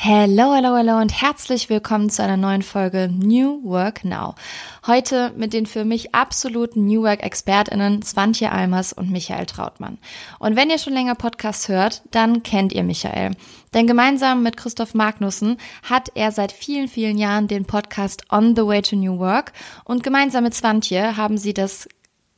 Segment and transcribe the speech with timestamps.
[0.00, 4.36] Hello, hello, hello und herzlich willkommen zu einer neuen Folge New Work Now.
[4.86, 9.98] Heute mit den für mich absoluten New Work ExpertInnen Swantje Almers und Michael Trautmann.
[10.38, 13.32] Und wenn ihr schon länger Podcasts hört, dann kennt ihr Michael.
[13.74, 18.64] Denn gemeinsam mit Christoph Magnussen hat er seit vielen, vielen Jahren den Podcast On the
[18.64, 19.52] Way to New Work
[19.84, 21.88] und gemeinsam mit Swantje haben sie das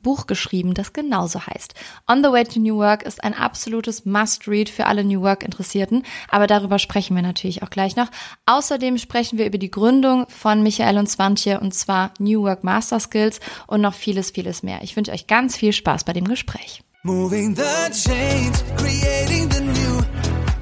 [0.03, 1.75] Buch geschrieben, das genauso heißt.
[2.11, 6.46] On the Way to New Work ist ein absolutes Must-Read für alle New Work-Interessierten, aber
[6.46, 8.09] darüber sprechen wir natürlich auch gleich noch.
[8.47, 13.01] Außerdem sprechen wir über die Gründung von Michael und Swantje und zwar New Work Master
[13.01, 14.80] Skills und noch vieles, vieles mehr.
[14.83, 16.83] Ich wünsche euch ganz viel Spaß bei dem Gespräch.
[17.03, 20.03] Moving the change, creating the new.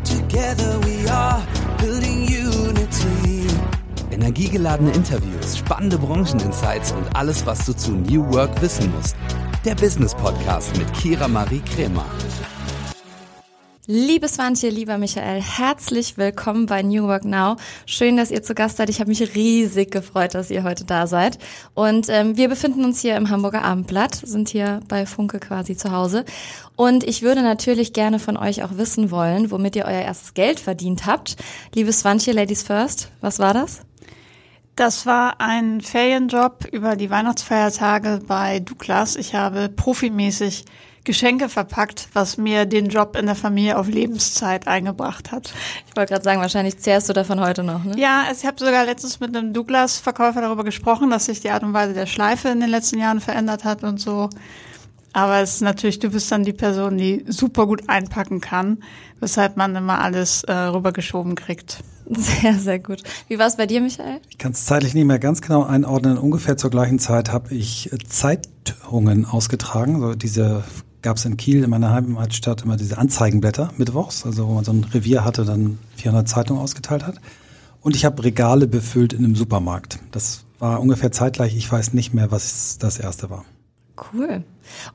[0.05, 1.58] Together we are.
[4.19, 9.17] Energiegeladene Interviews, spannende Brancheninsights und alles, was du zu New Work wissen musst
[9.65, 12.07] der Business Podcast mit Kira Marie Kremer.
[13.87, 17.57] Liebes Swantje, lieber Michael, herzlich willkommen bei New Work Now.
[17.87, 18.89] Schön, dass ihr zu Gast seid.
[18.89, 21.39] Ich habe mich riesig gefreut, dass ihr heute da seid.
[21.75, 25.93] Und ähm, wir befinden uns hier im Hamburger Abendblatt, sind hier bei Funke quasi zu
[25.93, 26.25] Hause.
[26.77, 30.61] Und ich würde natürlich gerne von euch auch wissen wollen, womit ihr euer erstes Geld
[30.61, 31.37] verdient habt.
[31.75, 33.88] Liebes Swantje, Ladies First, was war das?
[34.79, 39.17] Das war ein Ferienjob über die Weihnachtsfeiertage bei Douglas.
[39.17, 40.67] Ich habe profimäßig
[41.03, 45.53] Geschenke verpackt, was mir den Job in der Familie auf Lebenszeit eingebracht hat.
[45.89, 47.99] Ich wollte gerade sagen, wahrscheinlich zehrst du davon heute noch, ne?
[47.99, 51.73] Ja, ich habe sogar letztens mit einem Douglas-Verkäufer darüber gesprochen, dass sich die Art und
[51.73, 54.31] Weise der Schleife in den letzten Jahren verändert hat und so.
[55.13, 58.85] Aber es ist natürlich, du bist dann die Person, die super gut einpacken kann,
[59.19, 61.83] weshalb man immer alles äh, rübergeschoben kriegt.
[62.11, 63.03] Sehr, sehr gut.
[63.29, 64.21] Wie war es bei dir, Michael?
[64.31, 66.17] Ich kann es zeitlich nicht mehr ganz genau einordnen.
[66.17, 70.01] Ungefähr zur gleichen Zeit habe ich Zeitungen ausgetragen.
[70.01, 70.65] So diese
[71.03, 74.73] gab es in Kiel in meiner Heimatstadt immer diese Anzeigenblätter mittwochs, also wo man so
[74.73, 77.17] ein Revier hatte, dann 400 Zeitungen ausgeteilt hat.
[77.81, 80.01] Und ich habe Regale befüllt in einem Supermarkt.
[80.11, 81.57] Das war ungefähr zeitgleich.
[81.57, 83.45] Ich weiß nicht mehr, was das erste war.
[84.13, 84.45] Cool.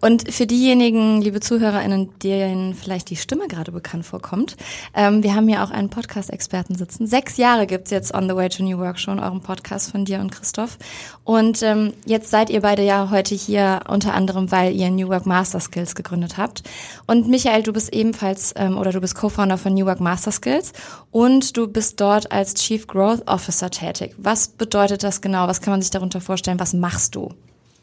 [0.01, 4.55] Und für diejenigen, liebe ZuhörerInnen, denen vielleicht die Stimme gerade bekannt vorkommt,
[4.94, 7.07] ähm, wir haben hier auch einen Podcast-Experten sitzen.
[7.07, 10.19] Sechs Jahre gibt's jetzt On the Way to New Work schon, eurem Podcast von dir
[10.19, 10.78] und Christoph.
[11.23, 15.25] Und ähm, jetzt seid ihr beide ja heute hier unter anderem, weil ihr New Work
[15.25, 16.63] Master Skills gegründet habt.
[17.07, 20.73] Und Michael, du bist ebenfalls ähm, oder du bist Co-Founder von New Work Master Skills
[21.11, 24.13] und du bist dort als Chief Growth Officer tätig.
[24.17, 25.47] Was bedeutet das genau?
[25.47, 26.59] Was kann man sich darunter vorstellen?
[26.59, 27.29] Was machst du?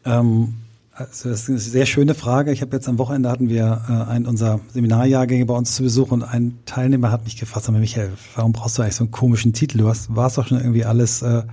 [0.05, 0.53] Ähm
[1.09, 2.51] also das ist eine sehr schöne Frage.
[2.51, 6.11] Ich habe jetzt am Wochenende hatten wir äh, einen unserer Seminarjahrgänge bei uns zu Besuch
[6.11, 9.11] und ein Teilnehmer hat mich gefragt, sag mal, Michael, warum brauchst du eigentlich so einen
[9.11, 9.79] komischen Titel?
[9.79, 11.43] Du hast, warst doch schon irgendwie alles, äh,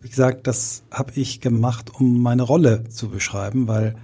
[0.00, 3.94] wie gesagt, das habe ich gemacht, um meine Rolle zu beschreiben, weil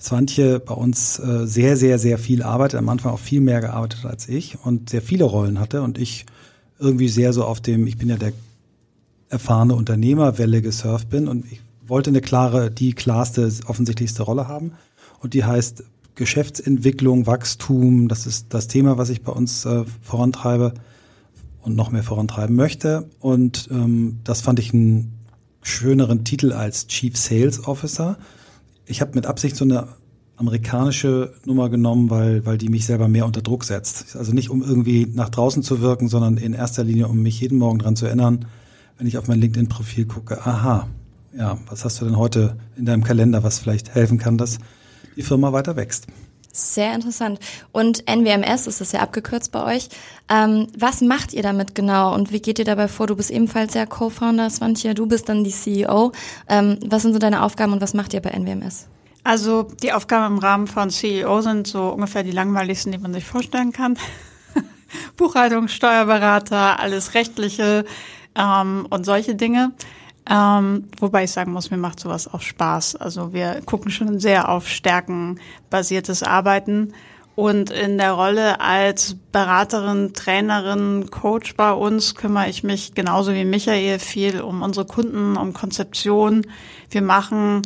[0.00, 4.04] Swantje bei uns äh, sehr, sehr, sehr viel arbeitet, am Anfang auch viel mehr gearbeitet
[4.04, 6.26] als ich und sehr viele Rollen hatte und ich
[6.78, 8.32] irgendwie sehr so auf dem, ich bin ja der
[9.28, 14.72] erfahrene Unternehmerwelle gesurft bin und ich wollte eine klare, die klarste, offensichtlichste Rolle haben.
[15.20, 15.84] Und die heißt
[16.14, 18.08] Geschäftsentwicklung, Wachstum.
[18.08, 20.74] Das ist das Thema, was ich bei uns äh, vorantreibe
[21.62, 23.08] und noch mehr vorantreiben möchte.
[23.20, 25.12] Und ähm, das fand ich einen
[25.62, 28.18] schöneren Titel als Chief Sales Officer.
[28.84, 29.88] Ich habe mit Absicht so eine
[30.36, 34.16] amerikanische Nummer genommen, weil, weil die mich selber mehr unter Druck setzt.
[34.16, 37.58] Also nicht um irgendwie nach draußen zu wirken, sondern in erster Linie, um mich jeden
[37.58, 38.46] Morgen dran zu erinnern,
[38.98, 40.88] wenn ich auf mein LinkedIn-Profil gucke, aha,
[41.34, 44.58] ja, was hast du denn heute in deinem Kalender, was vielleicht helfen kann, dass
[45.16, 46.06] die Firma weiter wächst?
[46.54, 47.40] Sehr interessant.
[47.72, 49.88] Und NWMS ist das ja abgekürzt bei euch.
[50.28, 53.06] Ähm, was macht ihr damit genau und wie geht ihr dabei vor?
[53.06, 56.12] Du bist ebenfalls ja Co-Founder, Swantje, du bist dann die CEO.
[56.48, 58.88] Ähm, was sind so deine Aufgaben und was macht ihr bei NWMS?
[59.24, 63.24] Also die Aufgaben im Rahmen von CEO sind so ungefähr die langweiligsten, die man sich
[63.24, 63.96] vorstellen kann.
[65.16, 67.86] Buchhaltung, Steuerberater, alles Rechtliche
[68.34, 69.72] ähm, und solche Dinge.
[70.30, 72.96] Ähm, wobei ich sagen muss, mir macht sowas auch Spaß.
[72.96, 76.92] Also wir gucken schon sehr auf stärkenbasiertes Arbeiten.
[77.34, 83.44] Und in der Rolle als Beraterin, Trainerin, Coach bei uns kümmere ich mich genauso wie
[83.46, 86.46] Michael viel um unsere Kunden, um Konzeption.
[86.90, 87.62] Wir machen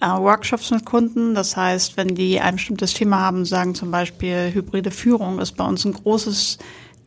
[0.00, 1.34] äh, Workshops mit Kunden.
[1.34, 5.66] Das heißt, wenn die ein bestimmtes Thema haben, sagen zum Beispiel hybride Führung ist bei
[5.66, 6.58] uns ein großes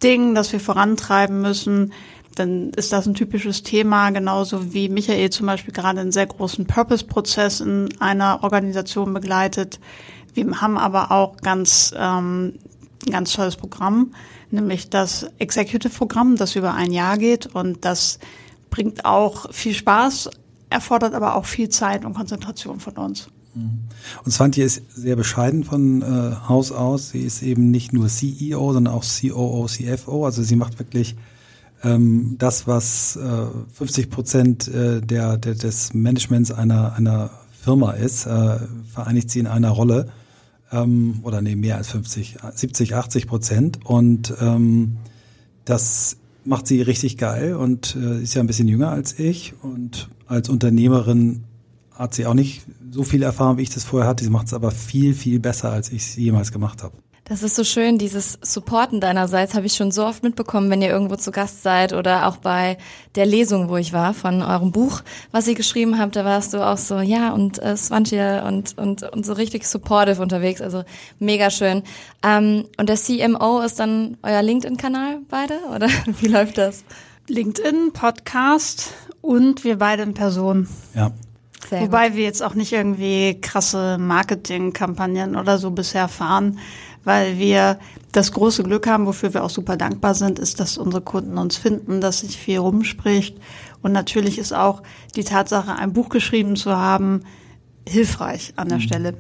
[0.04, 1.94] Ding, das wir vorantreiben müssen
[2.36, 6.66] dann ist das ein typisches Thema, genauso wie Michael zum Beispiel gerade einen sehr großen
[6.66, 9.80] Purpose-Prozess in einer Organisation begleitet.
[10.34, 12.54] Wir haben aber auch ganz, ähm,
[13.06, 14.14] ein ganz tolles Programm,
[14.52, 18.20] nämlich das Executive-Programm, das über ein Jahr geht und das
[18.70, 20.30] bringt auch viel Spaß,
[20.70, 23.28] erfordert aber auch viel Zeit und Konzentration von uns.
[23.56, 27.10] Und Svantje ist sehr bescheiden von äh, Haus aus.
[27.10, 30.26] Sie ist eben nicht nur CEO, sondern auch COO, CFO.
[30.26, 31.16] Also sie macht wirklich
[31.84, 37.32] ähm, das, was äh, 50 Prozent äh, der, der, des Managements einer, einer
[37.62, 38.58] Firma ist, äh,
[38.92, 40.08] vereinigt sie in einer Rolle
[40.72, 44.98] ähm, oder nee, mehr als 50, 70, 80 Prozent und ähm,
[45.66, 50.10] das macht sie richtig geil und äh, ist ja ein bisschen jünger als ich und
[50.28, 51.44] als Unternehmerin
[51.92, 54.24] hat sie auch nicht so viel Erfahrung, wie ich das vorher hatte.
[54.24, 56.96] Sie macht es aber viel, viel besser, als ich es jemals gemacht habe.
[57.34, 60.92] Das ist so schön, dieses Supporten deinerseits habe ich schon so oft mitbekommen, wenn ihr
[60.92, 62.78] irgendwo zu Gast seid oder auch bei
[63.16, 65.02] der Lesung, wo ich war, von eurem Buch,
[65.32, 69.02] was ihr geschrieben habt, da warst du auch so, ja, und äh, Swantje und, und,
[69.02, 70.84] und so richtig supportive unterwegs, also
[71.18, 71.82] mega schön.
[72.22, 75.88] Ähm, und der CMO ist dann euer LinkedIn-Kanal beide, oder
[76.20, 76.84] wie läuft das?
[77.28, 80.68] LinkedIn, Podcast und wir beide in Person.
[80.94, 81.12] Ja.
[81.68, 82.18] Sehr Wobei gut.
[82.18, 86.60] wir jetzt auch nicht irgendwie krasse Marketingkampagnen oder so bisher fahren
[87.04, 87.80] weil wir
[88.12, 91.58] das große Glück haben, wofür wir auch super dankbar sind, ist, dass unsere Kunden uns
[91.58, 93.38] finden, dass sich viel rumspricht.
[93.82, 94.84] Und natürlich ist auch
[95.16, 97.22] die Tatsache, ein Buch geschrieben zu haben,
[97.88, 98.82] hilfreich an der mhm.
[98.82, 99.14] Stelle.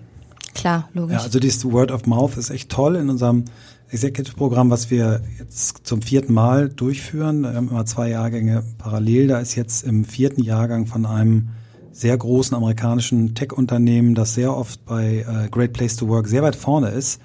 [0.54, 1.18] Klar, logisch.
[1.18, 3.46] Ja, also dieses Word of Mouth ist echt toll in unserem
[3.90, 7.44] Executive-Programm, was wir jetzt zum vierten Mal durchführen.
[7.44, 9.28] Wir haben immer zwei Jahrgänge parallel.
[9.28, 11.50] Da ist jetzt im vierten Jahrgang von einem
[11.92, 16.56] sehr großen amerikanischen Tech-Unternehmen, das sehr oft bei äh, Great Place to Work sehr weit
[16.56, 17.22] vorne ist,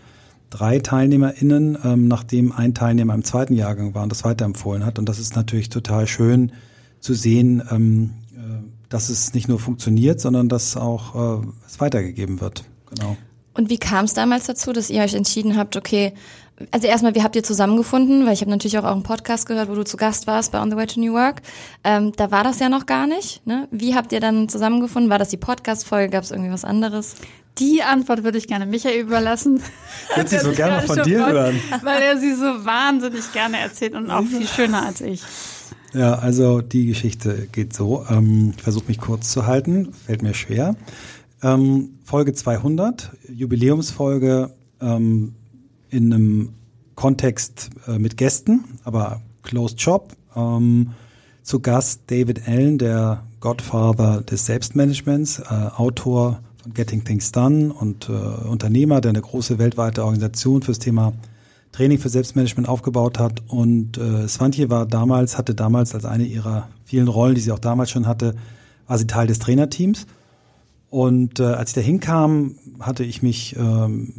[0.51, 4.99] drei TeilnehmerInnen, ähm, nachdem ein Teilnehmer im zweiten Jahrgang war und das weiterempfohlen hat.
[4.99, 6.53] Und das ist natürlich total schön
[7.01, 12.41] zu sehen, ähm, äh, dass es nicht nur funktioniert, sondern dass auch äh, es weitergegeben
[12.41, 12.65] wird.
[12.95, 13.17] Genau.
[13.55, 16.13] Und wie kam es damals dazu, dass ihr euch entschieden habt, okay,
[16.71, 18.27] also erstmal, wie habt ihr zusammengefunden?
[18.27, 20.71] Weil ich habe natürlich auch einen Podcast gehört, wo du zu Gast warst bei On
[20.71, 21.43] the Way to New Work.
[21.85, 23.47] Ähm, da war das ja noch gar nicht.
[23.47, 23.69] Ne?
[23.71, 25.11] Wie habt ihr dann zusammengefunden?
[25.11, 26.11] War das die Podcast-Folge?
[26.11, 27.17] Gab es irgendwie was anderes?
[27.59, 29.63] Die Antwort würde ich gerne Michael überlassen.
[30.15, 31.61] Würde sie so gerne von dir hören.
[31.83, 35.23] Weil er sie so wahnsinnig gerne erzählt und auch viel schöner als ich.
[35.95, 38.05] Ja, also die Geschichte geht so.
[38.11, 40.77] Ähm, ich versuche mich kurz zu halten, fällt mir schwer.
[41.43, 44.51] Ähm, Folge 200, Jubiläumsfolge
[44.81, 45.35] ähm,
[45.91, 46.49] in einem
[46.95, 50.15] Kontext äh, mit Gästen, aber Closed Shop.
[50.37, 50.91] Ähm,
[51.43, 56.41] zu Gast David Allen, der Godfather des Selbstmanagements, äh, Autor
[56.75, 61.13] Getting Things Done und äh, Unternehmer, der eine große weltweite Organisation fürs Thema
[61.73, 63.43] Training für Selbstmanagement aufgebaut hat.
[63.49, 67.59] Und äh, Svantje war damals, hatte damals als eine ihrer vielen Rollen, die sie auch
[67.59, 68.35] damals schon hatte,
[68.87, 70.07] war sie Teil des Trainerteams.
[70.91, 74.15] Und äh, als ich da hinkam, hatte ich mich ähm,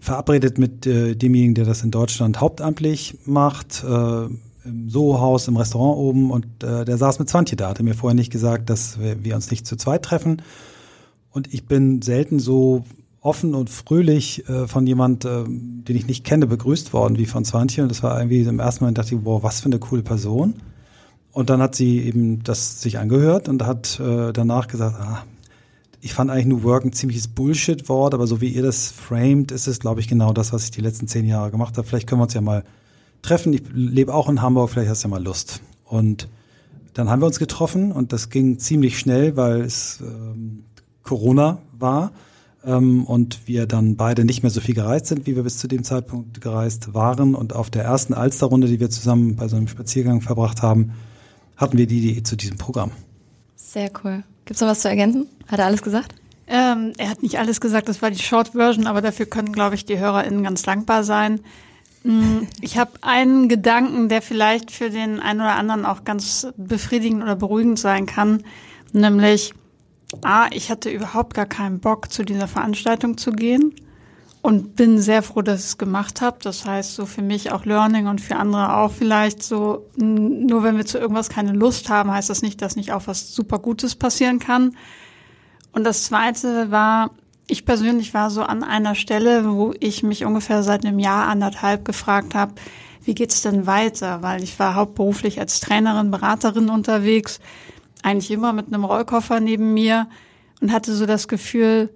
[0.00, 4.26] verabredet mit äh, demjenigen, der das in Deutschland hauptamtlich macht, äh,
[4.66, 8.14] im Soho-Haus, im Restaurant oben und äh, der saß mit Swantje da, hatte mir vorher
[8.14, 10.42] nicht gesagt, dass wir, wir uns nicht zu zweit treffen.
[11.36, 12.86] Und ich bin selten so
[13.20, 17.44] offen und fröhlich äh, von jemand, äh, den ich nicht kenne, begrüßt worden wie von
[17.44, 17.82] Swantje.
[17.82, 20.54] Und das war irgendwie im ersten Moment dachte ich, wow, was für eine coole Person.
[21.32, 25.24] Und dann hat sie eben das sich angehört und hat äh, danach gesagt, ah,
[26.00, 29.66] ich fand eigentlich New Work ein ziemliches Bullshit-Wort, aber so wie ihr das framed, ist
[29.66, 31.86] es, glaube ich, genau das, was ich die letzten zehn Jahre gemacht habe.
[31.86, 32.64] Vielleicht können wir uns ja mal
[33.20, 33.52] treffen.
[33.52, 35.60] Ich lebe auch in Hamburg, vielleicht hast du ja mal Lust.
[35.84, 36.30] Und
[36.94, 40.64] dann haben wir uns getroffen und das ging ziemlich schnell, weil es ähm,
[41.06, 42.12] Corona war
[42.64, 45.68] ähm, und wir dann beide nicht mehr so viel gereist sind, wie wir bis zu
[45.68, 47.34] dem Zeitpunkt gereist waren.
[47.34, 50.92] Und auf der ersten Alsterrunde, die wir zusammen bei so einem Spaziergang verbracht haben,
[51.56, 52.90] hatten wir die Idee zu diesem Programm.
[53.54, 54.24] Sehr cool.
[54.44, 55.26] Gibt es noch was zu ergänzen?
[55.48, 56.14] Hat er alles gesagt?
[56.48, 59.74] Ähm, er hat nicht alles gesagt, das war die Short Version, aber dafür können, glaube
[59.74, 61.40] ich, die HörerInnen ganz dankbar sein.
[62.04, 67.22] Mm, ich habe einen Gedanken, der vielleicht für den einen oder anderen auch ganz befriedigend
[67.22, 68.44] oder beruhigend sein kann,
[68.92, 69.54] nämlich,
[70.22, 73.74] ah, ich hatte überhaupt gar keinen Bock, zu dieser Veranstaltung zu gehen
[74.42, 76.38] und bin sehr froh, dass ich es gemacht habe.
[76.40, 80.76] Das heißt, so für mich auch Learning und für andere auch vielleicht so, nur wenn
[80.76, 83.96] wir zu irgendwas keine Lust haben, heißt das nicht, dass nicht auch was super Gutes
[83.96, 84.76] passieren kann.
[85.72, 87.10] Und das zweite war,
[87.48, 91.84] ich persönlich war so an einer Stelle, wo ich mich ungefähr seit einem Jahr, anderthalb
[91.84, 92.54] gefragt habe,
[93.04, 94.22] wie geht's denn weiter?
[94.22, 97.40] Weil ich war hauptberuflich als Trainerin, Beraterin unterwegs,
[98.06, 100.08] eigentlich immer mit einem Rollkoffer neben mir
[100.60, 101.90] und hatte so das Gefühl,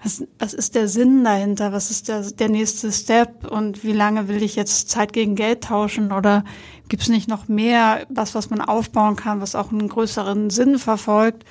[0.00, 1.72] was, was ist der Sinn dahinter?
[1.72, 3.50] Was ist der, der nächste Step?
[3.50, 6.12] Und wie lange will ich jetzt Zeit gegen Geld tauschen?
[6.12, 6.44] Oder
[6.88, 10.78] gibt es nicht noch mehr, was, was man aufbauen kann, was auch einen größeren Sinn
[10.78, 11.44] verfolgt?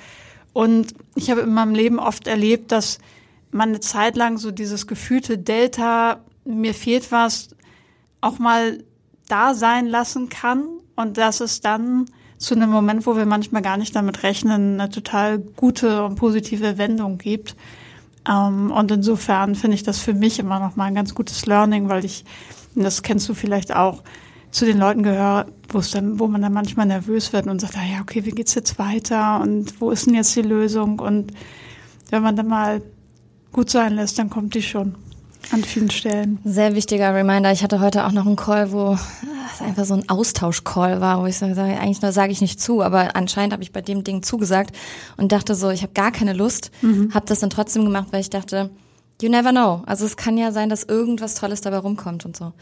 [0.54, 3.00] Und ich habe in meinem Leben oft erlebt, dass
[3.50, 7.50] man eine Zeit lang so dieses gefühlte Delta, mir fehlt was,
[8.22, 8.82] auch mal
[9.28, 10.64] da sein lassen kann.
[10.96, 12.06] Und dass es dann
[12.38, 16.78] zu einem Moment, wo wir manchmal gar nicht damit rechnen, eine total gute und positive
[16.78, 17.56] Wendung gibt.
[18.28, 21.88] Ähm, und insofern finde ich das für mich immer noch mal ein ganz gutes Learning,
[21.88, 22.24] weil ich,
[22.74, 24.02] das kennst du vielleicht auch,
[24.50, 27.76] zu den Leuten gehöre, wo es dann, wo man dann manchmal nervös wird und sagt,
[27.76, 31.00] ah ja, okay, wie geht's jetzt weiter und wo ist denn jetzt die Lösung?
[31.00, 31.32] Und
[32.10, 32.80] wenn man dann mal
[33.52, 34.94] gut sein lässt, dann kommt die schon
[35.50, 36.38] an vielen Stellen.
[36.44, 37.52] Sehr wichtiger Reminder.
[37.52, 38.98] Ich hatte heute auch noch einen Call, wo
[39.52, 43.16] es einfach so ein Austausch-Call war, wo ich sage, eigentlich sage ich nicht zu, aber
[43.16, 44.76] anscheinend habe ich bei dem Ding zugesagt
[45.16, 47.14] und dachte so, ich habe gar keine Lust, mhm.
[47.14, 48.70] habe das dann trotzdem gemacht, weil ich dachte,
[49.20, 49.82] You never know.
[49.86, 52.52] Also es kann ja sein, dass irgendwas Tolles dabei rumkommt und so.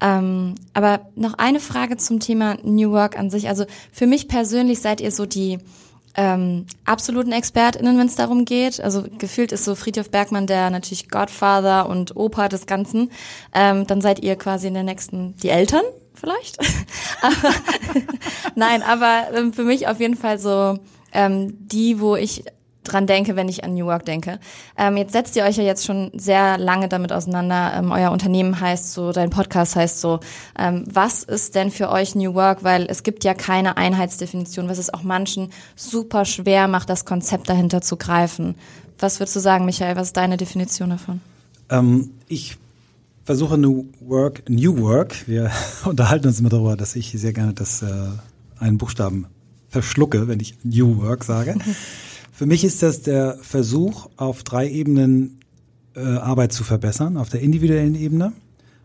[0.00, 3.48] Ähm, aber noch eine Frage zum Thema New Work an sich.
[3.48, 5.58] Also für mich persönlich seid ihr so die
[6.16, 8.80] ähm, absoluten ExpertInnen, wenn es darum geht.
[8.80, 13.10] Also gefühlt ist so Friedhof Bergmann der natürlich Godfather und Opa des Ganzen.
[13.52, 15.82] Ähm, dann seid ihr quasi in der nächsten die Eltern
[16.14, 16.58] vielleicht.
[17.22, 17.54] aber,
[18.54, 20.78] Nein, aber ähm, für mich auf jeden Fall so
[21.12, 22.44] ähm, die, wo ich
[22.84, 24.38] dran denke, wenn ich an New Work denke.
[24.76, 27.72] Ähm, jetzt setzt ihr euch ja jetzt schon sehr lange damit auseinander.
[27.76, 30.20] Ähm, euer Unternehmen heißt so, dein Podcast heißt so.
[30.58, 32.64] Ähm, was ist denn für euch New Work?
[32.64, 37.48] Weil es gibt ja keine Einheitsdefinition, was es auch manchen super schwer macht, das Konzept
[37.48, 38.54] dahinter zu greifen.
[38.98, 39.96] Was würdest du sagen, Michael?
[39.96, 41.20] Was ist deine Definition davon?
[41.70, 42.56] Ähm, ich
[43.24, 45.26] versuche New Work, New Work.
[45.26, 45.50] Wir
[45.84, 47.86] unterhalten uns immer darüber, dass ich sehr gerne das äh,
[48.58, 49.26] einen Buchstaben
[49.68, 51.56] verschlucke, wenn ich New Work sage.
[52.34, 55.38] Für mich ist das der Versuch, auf drei Ebenen
[55.94, 57.16] äh, Arbeit zu verbessern.
[57.16, 58.32] Auf der individuellen Ebene,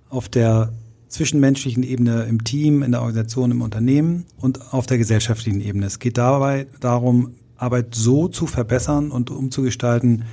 [0.08, 0.72] auf der
[1.08, 5.88] zwischenmenschlichen Ebene im Team, in der Organisation, im Unternehmen und auf der gesellschaftlichen Ebene.
[5.88, 10.26] Es geht dabei darum, Arbeit so zu verbessern und umzugestalten,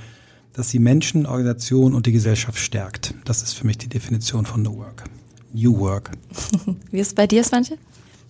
[0.53, 3.15] dass sie Menschen, Organisation und die Gesellschaft stärkt.
[3.25, 5.05] Das ist für mich die Definition von New Work.
[5.53, 6.11] New Work.
[6.91, 7.79] Wie ist es bei dir, Svante?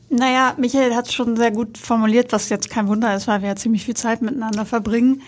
[0.10, 3.50] Naja, Michael hat es schon sehr gut formuliert, was jetzt kein Wunder ist, weil wir
[3.50, 5.22] ja ziemlich viel Zeit miteinander verbringen.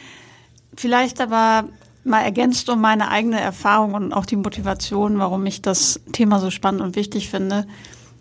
[0.75, 1.67] Vielleicht aber
[2.05, 6.49] mal ergänzt um meine eigene Erfahrung und auch die Motivation, warum ich das Thema so
[6.49, 7.67] spannend und wichtig finde.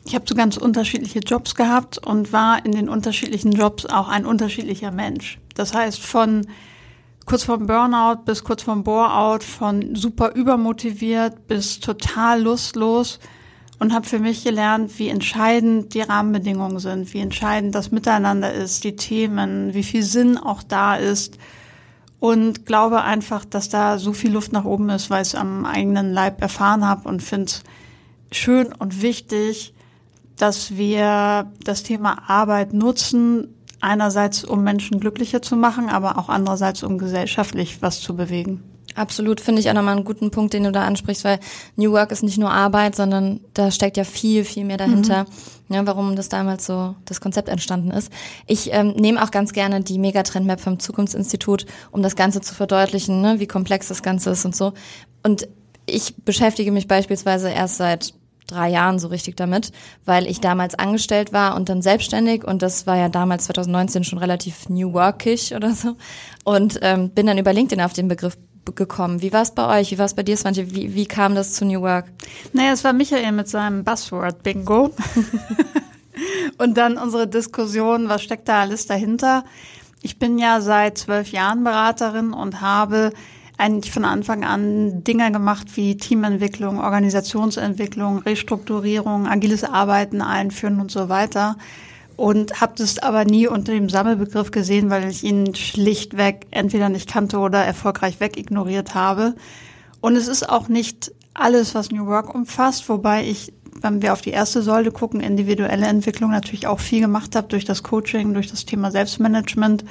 [0.04, 4.26] Ich habe so ganz unterschiedliche Jobs gehabt und war in den unterschiedlichen Jobs auch ein
[4.26, 5.38] unterschiedlicher Mensch.
[5.54, 6.48] Das heißt, von
[7.24, 13.20] kurz vorm Burnout bis kurz vorm Boreout, von super übermotiviert bis total lustlos–
[13.78, 18.84] und habe für mich gelernt, wie entscheidend die Rahmenbedingungen sind, wie entscheidend das Miteinander ist,
[18.84, 21.38] die Themen, wie viel Sinn auch da ist
[22.20, 25.64] und glaube einfach, dass da so viel Luft nach oben ist, weil ich es am
[25.64, 27.62] eigenen Leib erfahren habe und finde es
[28.32, 29.74] schön und wichtig,
[30.36, 36.82] dass wir das Thema Arbeit nutzen, einerseits um Menschen glücklicher zu machen, aber auch andererseits
[36.82, 38.62] um gesellschaftlich was zu bewegen.
[38.98, 41.38] Absolut, finde ich auch nochmal einen guten Punkt, den du da ansprichst, weil
[41.76, 45.24] New Work ist nicht nur Arbeit, sondern da steckt ja viel, viel mehr dahinter,
[45.68, 45.74] mhm.
[45.74, 48.10] ja, warum das damals so das Konzept entstanden ist.
[48.46, 53.20] Ich ähm, nehme auch ganz gerne die Megatrend-Map vom Zukunftsinstitut, um das Ganze zu verdeutlichen,
[53.20, 54.72] ne, wie komplex das Ganze ist und so.
[55.22, 55.46] Und
[55.86, 58.14] ich beschäftige mich beispielsweise erst seit
[58.48, 59.70] drei Jahren so richtig damit,
[60.04, 64.18] weil ich damals angestellt war und dann selbstständig und das war ja damals 2019 schon
[64.18, 65.96] relativ New Workig oder so
[66.44, 68.36] und ähm, bin dann über LinkedIn auf den Begriff
[68.72, 69.22] gekommen.
[69.22, 69.90] Wie war es bei euch?
[69.90, 70.74] Wie war es bei dir, Svante?
[70.74, 72.06] Wie, wie kam das zu New Work?
[72.52, 74.90] Naja, es war Michael mit seinem Buzzword-Bingo.
[76.58, 79.44] Und dann unsere Diskussion, was steckt da alles dahinter?
[80.02, 83.12] Ich bin ja seit zwölf Jahren Beraterin und habe
[83.56, 91.08] eigentlich von Anfang an Dinge gemacht wie Teamentwicklung, Organisationsentwicklung, Restrukturierung, agiles Arbeiten einführen und so
[91.08, 91.56] weiter
[92.18, 97.08] und habe das aber nie unter dem Sammelbegriff gesehen, weil ich ihn schlichtweg entweder nicht
[97.08, 99.36] kannte oder erfolgreich wegignoriert habe.
[100.00, 104.20] Und es ist auch nicht alles, was New Work umfasst, wobei ich, wenn wir auf
[104.20, 108.48] die erste Säule gucken, individuelle Entwicklung natürlich auch viel gemacht habe durch das Coaching, durch
[108.48, 109.84] das Thema Selbstmanagement.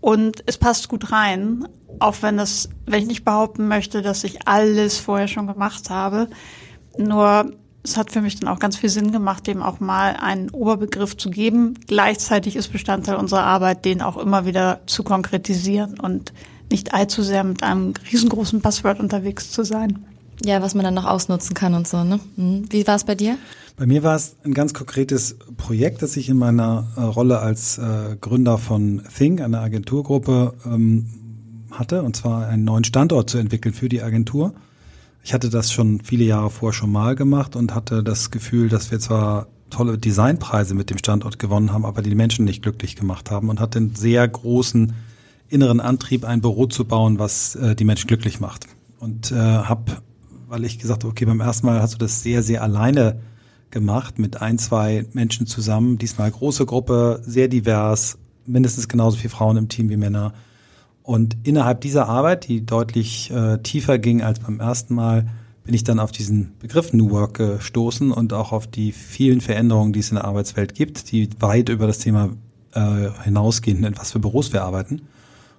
[0.00, 4.48] Und es passt gut rein, auch wenn das, wenn ich nicht behaupten möchte, dass ich
[4.48, 6.28] alles vorher schon gemacht habe.
[6.96, 7.52] Nur
[7.86, 11.16] es hat für mich dann auch ganz viel Sinn gemacht, dem auch mal einen Oberbegriff
[11.16, 11.74] zu geben.
[11.86, 16.32] Gleichzeitig ist Bestandteil unserer Arbeit, den auch immer wieder zu konkretisieren und
[16.70, 20.04] nicht allzu sehr mit einem riesengroßen Passwort unterwegs zu sein.
[20.44, 22.20] Ja, was man dann noch ausnutzen kann und so, ne?
[22.36, 22.64] Mhm.
[22.70, 23.38] Wie war es bei dir?
[23.76, 27.78] Bei mir war es ein ganz konkretes Projekt, das ich in meiner äh, Rolle als
[27.78, 31.06] äh, Gründer von Think, einer Agenturgruppe, ähm,
[31.70, 34.54] hatte, und zwar einen neuen Standort zu entwickeln für die Agentur.
[35.26, 38.92] Ich hatte das schon viele Jahre vorher schon mal gemacht und hatte das Gefühl, dass
[38.92, 43.32] wir zwar tolle Designpreise mit dem Standort gewonnen haben, aber die Menschen nicht glücklich gemacht
[43.32, 44.92] haben und hatte einen sehr großen
[45.48, 48.68] inneren Antrieb, ein Büro zu bauen, was äh, die Menschen glücklich macht.
[49.00, 50.00] Und äh, habe,
[50.46, 53.18] weil ich gesagt habe, okay, beim ersten Mal hast du das sehr, sehr alleine
[53.72, 55.98] gemacht mit ein, zwei Menschen zusammen.
[55.98, 58.16] Diesmal große Gruppe, sehr divers,
[58.46, 60.34] mindestens genauso viele Frauen im Team wie Männer.
[61.06, 65.28] Und innerhalb dieser Arbeit, die deutlich äh, tiefer ging als beim ersten Mal,
[65.62, 69.92] bin ich dann auf diesen Begriff New Work gestoßen und auch auf die vielen Veränderungen,
[69.92, 72.30] die es in der Arbeitswelt gibt, die weit über das Thema
[72.74, 75.02] äh, hinausgehen, in was für Büros wir arbeiten.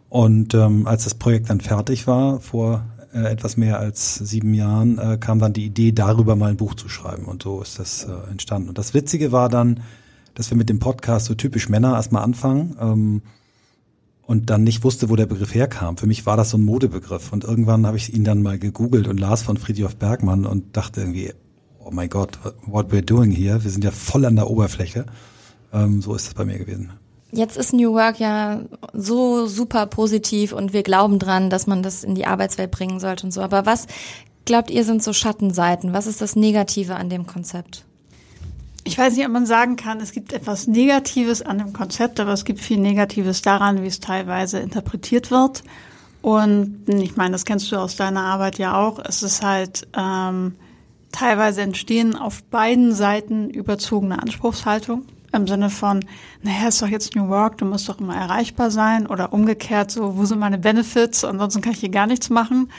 [0.10, 4.98] Und ähm, als das Projekt dann fertig war, vor äh, etwas mehr als sieben Jahren,
[4.98, 7.24] äh, kam dann die Idee, darüber mal ein Buch zu schreiben.
[7.24, 8.68] Und so ist das äh, entstanden.
[8.68, 9.80] Und das Witzige war dann,
[10.34, 12.76] dass wir mit dem Podcast so typisch Männer erstmal anfangen.
[12.82, 13.22] Ähm,
[14.28, 15.96] und dann nicht wusste, wo der Begriff herkam.
[15.96, 17.32] Für mich war das so ein Modebegriff.
[17.32, 21.00] Und irgendwann habe ich ihn dann mal gegoogelt und las von Friedhof Bergmann und dachte
[21.00, 21.32] irgendwie,
[21.80, 23.64] oh mein Gott, what we're doing here.
[23.64, 25.06] Wir sind ja voll an der Oberfläche.
[25.72, 26.92] Ähm, so ist es bei mir gewesen.
[27.32, 32.04] Jetzt ist New Work ja so super positiv und wir glauben dran, dass man das
[32.04, 33.42] in die Arbeitswelt bringen sollte und so.
[33.42, 33.88] Aber was
[34.44, 35.94] glaubt ihr sind so Schattenseiten?
[35.94, 37.86] Was ist das Negative an dem Konzept?
[38.88, 42.32] Ich weiß nicht, ob man sagen kann, es gibt etwas Negatives an dem Konzept, aber
[42.32, 45.62] es gibt viel Negatives daran, wie es teilweise interpretiert wird.
[46.22, 49.00] Und ich meine, das kennst du aus deiner Arbeit ja auch.
[49.04, 50.56] Es ist halt ähm,
[51.12, 55.04] teilweise entstehen auf beiden Seiten überzogene Anspruchshaltung.
[55.34, 56.06] Im Sinne von,
[56.42, 59.06] naja, ist doch jetzt New Work, du musst doch immer erreichbar sein.
[59.06, 61.26] Oder umgekehrt so, wo sind meine Benefits?
[61.26, 62.70] Ansonsten kann ich hier gar nichts machen.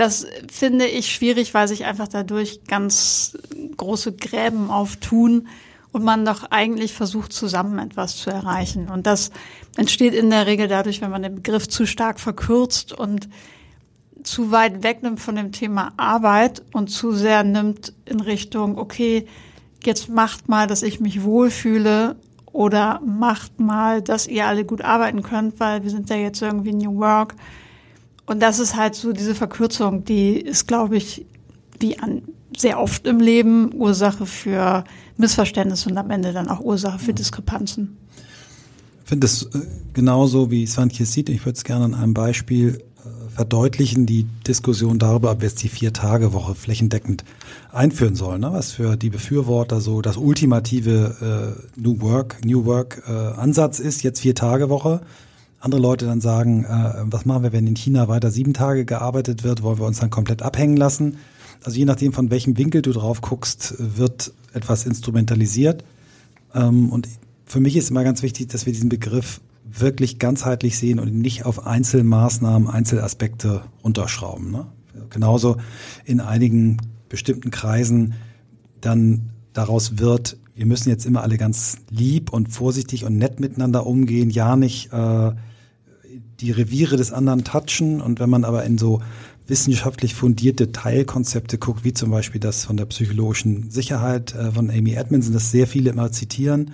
[0.00, 3.36] Das finde ich schwierig, weil sich einfach dadurch ganz
[3.76, 5.46] große Gräben auftun
[5.92, 8.88] und man doch eigentlich versucht, zusammen etwas zu erreichen.
[8.88, 9.30] Und das
[9.76, 13.28] entsteht in der Regel dadurch, wenn man den Begriff zu stark verkürzt und
[14.22, 19.26] zu weit wegnimmt von dem Thema Arbeit und zu sehr nimmt in Richtung, okay,
[19.84, 22.16] jetzt macht mal, dass ich mich wohlfühle
[22.52, 26.72] oder macht mal, dass ihr alle gut arbeiten könnt, weil wir sind ja jetzt irgendwie
[26.72, 27.34] New Work.
[28.30, 31.26] Und das ist halt so diese Verkürzung, die ist, glaube ich,
[31.80, 32.22] wie an
[32.56, 34.84] sehr oft im Leben Ursache für
[35.16, 37.96] Missverständnisse und am Ende dann auch Ursache für Diskrepanzen.
[39.02, 39.62] Ich finde es äh,
[39.94, 41.28] genauso, wie Svantje sieht.
[41.28, 45.64] Ich würde es gerne an einem Beispiel äh, verdeutlichen, die Diskussion darüber, ob wir jetzt
[45.64, 47.24] die Vier-Tage-Woche flächendeckend
[47.72, 48.42] einführen sollen.
[48.42, 48.52] Ne?
[48.52, 54.04] Was für die Befürworter so das ultimative äh, New Work, New Work äh, Ansatz ist,
[54.04, 55.00] jetzt Vier-Tage-Woche
[55.60, 59.44] andere Leute dann sagen, äh, was machen wir, wenn in China weiter sieben Tage gearbeitet
[59.44, 61.18] wird, wollen wir uns dann komplett abhängen lassen?
[61.62, 65.84] Also je nachdem, von welchem Winkel du drauf guckst, wird etwas instrumentalisiert.
[66.54, 67.06] Ähm, und
[67.44, 71.44] für mich ist immer ganz wichtig, dass wir diesen Begriff wirklich ganzheitlich sehen und nicht
[71.44, 74.50] auf Einzelmaßnahmen, Einzelaspekte unterschrauben.
[74.50, 74.66] Ne?
[75.10, 75.58] Genauso
[76.04, 78.14] in einigen bestimmten Kreisen
[78.80, 83.86] dann daraus wird, wir müssen jetzt immer alle ganz lieb und vorsichtig und nett miteinander
[83.86, 85.30] umgehen, ja nicht äh,
[86.38, 88.02] die Reviere des anderen touchen.
[88.02, 89.00] Und wenn man aber in so
[89.46, 94.92] wissenschaftlich fundierte Teilkonzepte guckt, wie zum Beispiel das von der psychologischen Sicherheit äh, von Amy
[94.92, 96.72] Edmondson, das sehr viele immer zitieren,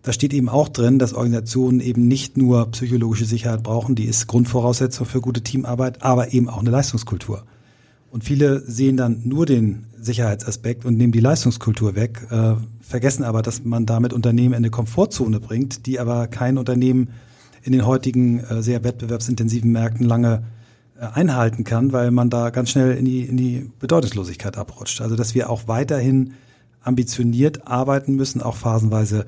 [0.00, 4.26] da steht eben auch drin, dass Organisationen eben nicht nur psychologische Sicherheit brauchen, die ist
[4.26, 7.44] Grundvoraussetzung für gute Teamarbeit, aber eben auch eine Leistungskultur.
[8.10, 13.42] Und viele sehen dann nur den Sicherheitsaspekt und nehmen die Leistungskultur weg, äh, vergessen aber,
[13.42, 17.10] dass man damit Unternehmen in eine Komfortzone bringt, die aber kein Unternehmen
[17.62, 20.44] in den heutigen äh, sehr wettbewerbsintensiven Märkten lange
[20.98, 25.00] äh, einhalten kann, weil man da ganz schnell in die, in die Bedeutungslosigkeit abrutscht.
[25.00, 26.32] Also dass wir auch weiterhin
[26.80, 29.26] ambitioniert arbeiten müssen, auch phasenweise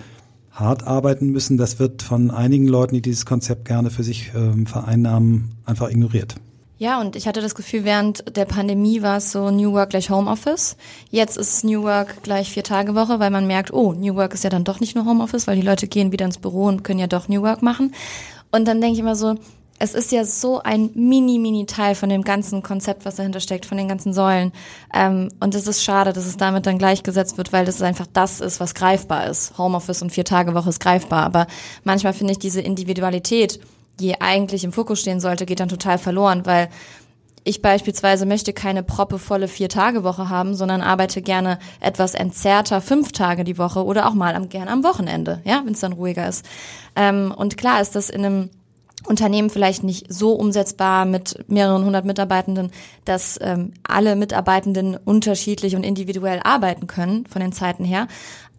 [0.51, 4.67] hart arbeiten müssen, das wird von einigen Leuten, die dieses Konzept gerne für sich ähm,
[4.67, 6.37] vereinnahmen, einfach ignoriert.
[6.81, 10.09] Ja, und ich hatte das Gefühl, während der Pandemie war es so New Work gleich
[10.09, 10.79] Homeoffice.
[11.11, 14.45] Jetzt ist New Work gleich vier Tage Woche, weil man merkt, oh, New Work ist
[14.45, 16.99] ja dann doch nicht nur Homeoffice, weil die Leute gehen wieder ins Büro und können
[16.99, 17.93] ja doch New Work machen.
[18.51, 19.35] Und dann denke ich immer so,
[19.79, 23.67] es ist ja so ein mini, mini Teil von dem ganzen Konzept, was dahinter steckt,
[23.67, 24.51] von den ganzen Säulen.
[24.95, 28.41] Ähm, und es ist schade, dass es damit dann gleichgesetzt wird, weil das einfach das
[28.41, 29.59] ist, was greifbar ist.
[29.59, 31.25] Homeoffice und vier Tage Woche ist greifbar.
[31.25, 31.47] Aber
[31.85, 33.61] manchmal finde ich diese Individualität,
[34.01, 36.69] die eigentlich im Fokus stehen sollte, geht dann total verloren, weil
[37.45, 43.59] ich beispielsweise möchte keine proppevolle Vier-Tage-Woche haben, sondern arbeite gerne etwas entzerrter fünf Tage die
[43.59, 46.45] Woche oder auch mal am, gerne am Wochenende, ja, wenn es dann ruhiger ist.
[46.97, 48.51] Ähm, und klar ist das in einem
[49.07, 52.71] Unternehmen vielleicht nicht so umsetzbar mit mehreren hundert Mitarbeitenden,
[53.07, 58.07] dass ähm, alle Mitarbeitenden unterschiedlich und individuell arbeiten können von den Zeiten her,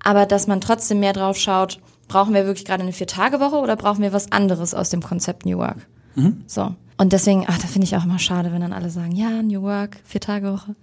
[0.04, 1.80] aber dass man trotzdem mehr drauf schaut,
[2.12, 5.58] brauchen wir wirklich gerade eine Vier-Tage-Woche oder brauchen wir was anderes aus dem Konzept New
[5.58, 5.88] Work?
[6.16, 6.44] Mhm.
[6.46, 6.76] So.
[6.98, 9.62] Und deswegen, ach, da finde ich auch immer schade, wenn dann alle sagen, ja, New
[9.62, 10.76] Work, Vier-Tage-Woche.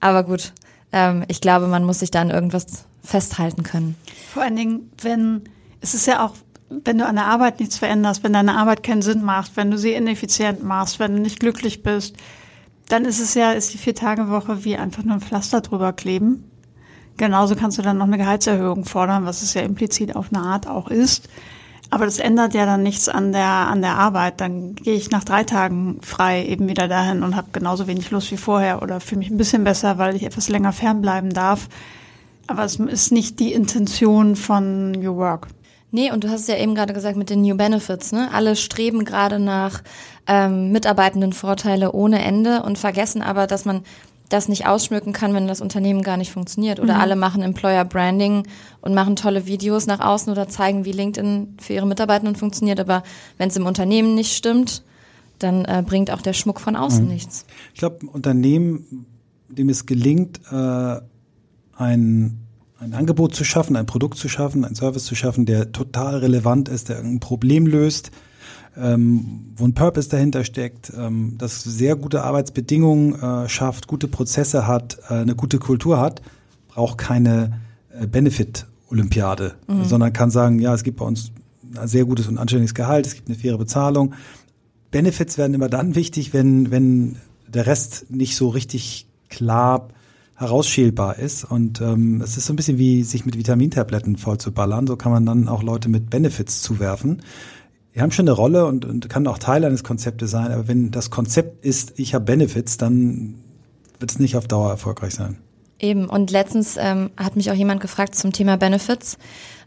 [0.00, 0.54] Aber gut,
[0.90, 3.94] ähm, ich glaube, man muss sich dann irgendwas festhalten können.
[4.32, 5.42] Vor allen Dingen, wenn,
[5.82, 6.32] es ist ja auch,
[6.70, 9.76] wenn du an der Arbeit nichts veränderst, wenn deine Arbeit keinen Sinn macht, wenn du
[9.76, 12.16] sie ineffizient machst, wenn du nicht glücklich bist,
[12.88, 16.49] dann ist es ja, ist die Vier-Tage-Woche wie einfach nur ein Pflaster drüber kleben.
[17.20, 20.66] Genauso kannst du dann noch eine Gehaltserhöhung fordern, was es ja implizit auf eine Art
[20.66, 21.28] auch ist.
[21.90, 24.40] Aber das ändert ja dann nichts an der, an der Arbeit.
[24.40, 28.32] Dann gehe ich nach drei Tagen frei eben wieder dahin und habe genauso wenig Lust
[28.32, 31.68] wie vorher oder fühle mich ein bisschen besser, weil ich etwas länger fernbleiben darf.
[32.46, 35.48] Aber es ist nicht die Intention von New Work.
[35.90, 38.30] Nee, und du hast es ja eben gerade gesagt mit den New Benefits, ne?
[38.32, 39.82] Alle streben gerade nach
[40.26, 43.82] ähm, mitarbeitenden Vorteile ohne Ende und vergessen aber, dass man
[44.30, 46.80] das nicht ausschmücken kann, wenn das Unternehmen gar nicht funktioniert.
[46.80, 47.00] Oder mhm.
[47.00, 48.46] alle machen Employer Branding
[48.80, 52.80] und machen tolle Videos nach außen oder zeigen, wie LinkedIn für ihre Mitarbeitenden funktioniert.
[52.80, 53.02] Aber
[53.36, 54.82] wenn es im Unternehmen nicht stimmt,
[55.38, 57.10] dann äh, bringt auch der Schmuck von außen mhm.
[57.10, 57.44] nichts.
[57.74, 59.06] Ich glaube, Unternehmen,
[59.48, 61.00] dem es gelingt, äh,
[61.76, 62.46] ein
[62.80, 66.68] ein Angebot zu schaffen, ein Produkt zu schaffen, ein Service zu schaffen, der total relevant
[66.70, 68.10] ist, der ein Problem löst,
[68.76, 74.66] ähm, wo ein Purpose dahinter steckt, ähm, das sehr gute Arbeitsbedingungen äh, schafft, gute Prozesse
[74.66, 76.22] hat, äh, eine gute Kultur hat,
[76.68, 77.60] braucht keine
[77.92, 79.84] äh, Benefit-Olympiade, mhm.
[79.84, 81.32] sondern kann sagen, ja, es gibt bei uns
[81.76, 84.14] ein sehr gutes und anständiges Gehalt, es gibt eine faire Bezahlung.
[84.90, 89.88] Benefits werden immer dann wichtig, wenn, wenn der Rest nicht so richtig klar
[90.34, 91.44] herausschälbar ist.
[91.44, 94.86] Und ähm, es ist so ein bisschen wie sich mit Vitamintabletten voll zu ballern.
[94.86, 97.22] So kann man dann auch Leute mit Benefits zuwerfen.
[97.94, 100.90] Die haben schon eine Rolle und, und kann auch Teil eines Konzeptes sein, aber wenn
[100.90, 103.34] das Konzept ist, ich habe Benefits, dann
[103.98, 105.38] wird es nicht auf Dauer erfolgreich sein.
[105.78, 109.16] Eben, und letztens ähm, hat mich auch jemand gefragt zum Thema Benefits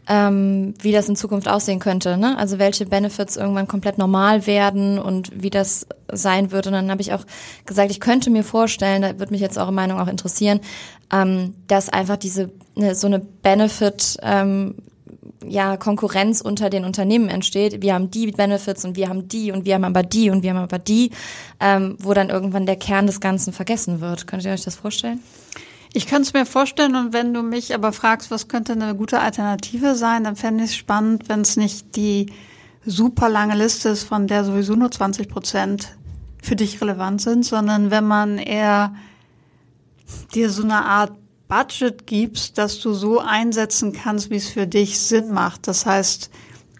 [0.06, 2.16] ähm, wie das in Zukunft aussehen könnte.
[2.16, 2.36] Ne?
[2.38, 6.66] Also welche Benefits irgendwann komplett normal werden und wie das sein wird.
[6.66, 7.24] Und dann habe ich auch
[7.64, 10.60] gesagt, ich könnte mir vorstellen, da würde mich jetzt eure Meinung auch interessieren,
[11.12, 14.74] ähm, dass einfach diese ne, so eine Benefit ähm,
[15.46, 17.82] ja, Konkurrenz unter den Unternehmen entsteht.
[17.82, 20.50] Wir haben die Benefits und wir haben die und wir haben aber die und wir
[20.50, 21.10] haben aber die,
[21.60, 24.26] ähm, wo dann irgendwann der Kern des Ganzen vergessen wird.
[24.26, 25.20] Könnt ihr euch das vorstellen?
[25.92, 29.20] Ich könnte es mir vorstellen und wenn du mich aber fragst, was könnte eine gute
[29.20, 32.32] Alternative sein, dann fände ich es spannend, wenn es nicht die
[32.84, 35.96] super lange Liste ist, von der sowieso nur 20 Prozent
[36.42, 38.94] für dich relevant sind, sondern wenn man eher
[40.34, 41.12] dir so eine Art
[41.48, 45.68] Budget gibst, dass du so einsetzen kannst, wie es für dich Sinn macht.
[45.68, 46.30] Das heißt,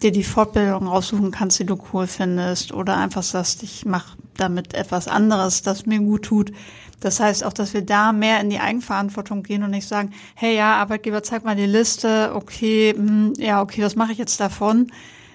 [0.01, 4.73] dir die Fortbildung raussuchen kannst, die du cool findest oder einfach sagst, ich mache damit
[4.73, 6.51] etwas anderes, das mir gut tut.
[6.99, 10.55] Das heißt auch, dass wir da mehr in die Eigenverantwortung gehen und nicht sagen, hey
[10.55, 14.39] ja, Arbeitgeber, zeig mal die Liste, okay, mh, hm, ja, okay, was mache ich jetzt
[14.39, 14.91] davon?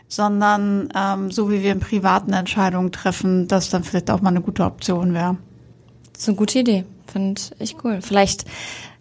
[0.09, 4.41] Sondern ähm, so wie wir in privaten Entscheidungen treffen, das dann vielleicht auch mal eine
[4.41, 5.37] gute Option wäre.
[6.17, 8.01] Ist eine gute Idee, finde ich cool.
[8.03, 8.45] Vielleicht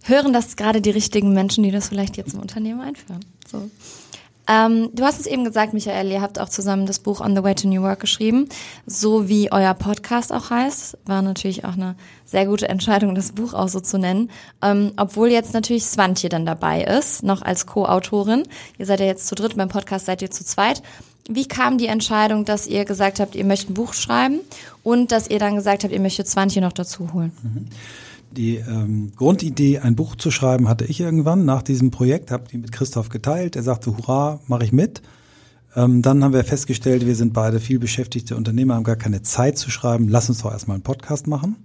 [0.03, 3.23] hören das gerade die richtigen Menschen, die das vielleicht jetzt im Unternehmen einführen.
[3.49, 3.69] So.
[4.49, 7.43] Ähm, du hast es eben gesagt, Michael, ihr habt auch zusammen das Buch On the
[7.43, 8.49] Way to New Work geschrieben,
[8.87, 10.97] so wie euer Podcast auch heißt.
[11.05, 14.31] War natürlich auch eine sehr gute Entscheidung, das Buch auch so zu nennen.
[14.63, 18.43] Ähm, obwohl jetzt natürlich Swantje dann dabei ist, noch als Co-Autorin.
[18.79, 20.81] Ihr seid ja jetzt zu dritt, beim Podcast seid ihr zu zweit.
[21.29, 24.39] Wie kam die Entscheidung, dass ihr gesagt habt, ihr möchtet ein Buch schreiben
[24.81, 27.31] und dass ihr dann gesagt habt, ihr möchtet Swantje noch dazu holen?
[27.43, 27.67] Mhm.
[28.31, 32.57] Die ähm, Grundidee, ein Buch zu schreiben, hatte ich irgendwann nach diesem Projekt, habe die
[32.57, 33.55] mit Christoph geteilt.
[33.55, 35.01] Er sagte, hurra, mache ich mit.
[35.75, 39.57] Ähm, dann haben wir festgestellt, wir sind beide viel beschäftigte Unternehmer, haben gar keine Zeit
[39.57, 40.07] zu schreiben.
[40.09, 41.57] Lass uns doch erstmal einen Podcast machen.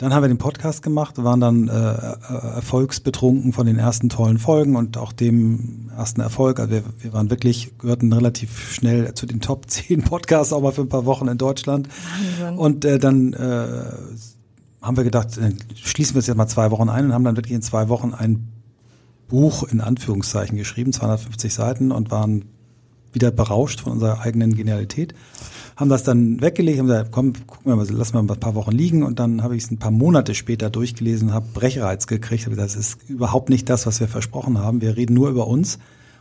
[0.00, 4.38] Dann haben wir den Podcast gemacht, waren dann äh, äh, erfolgsbetrunken von den ersten tollen
[4.38, 6.58] Folgen und auch dem ersten Erfolg.
[6.58, 10.72] Also wir, wir waren wirklich, gehörten relativ schnell zu den Top 10 Podcasts, auch mal
[10.72, 11.88] für ein paar Wochen in Deutschland.
[12.38, 12.58] Wahnsinn.
[12.58, 13.82] Und äh, dann äh,
[14.82, 17.36] haben wir gedacht, äh, schließen wir es jetzt mal zwei Wochen ein und haben dann
[17.36, 18.48] wirklich in zwei Wochen ein
[19.28, 22.46] Buch in Anführungszeichen geschrieben, 250 Seiten und waren
[23.12, 25.14] wieder berauscht von unserer eigenen Genialität.
[25.76, 28.54] Haben das dann weggelegt, haben gesagt, komm, gucken wir mal, lassen wir mal ein paar
[28.54, 32.44] Wochen liegen und dann habe ich es ein paar Monate später durchgelesen, habe Brechreiz gekriegt,
[32.44, 34.80] habe gesagt, das ist überhaupt nicht das, was wir versprochen haben.
[34.80, 35.78] Wir reden nur über uns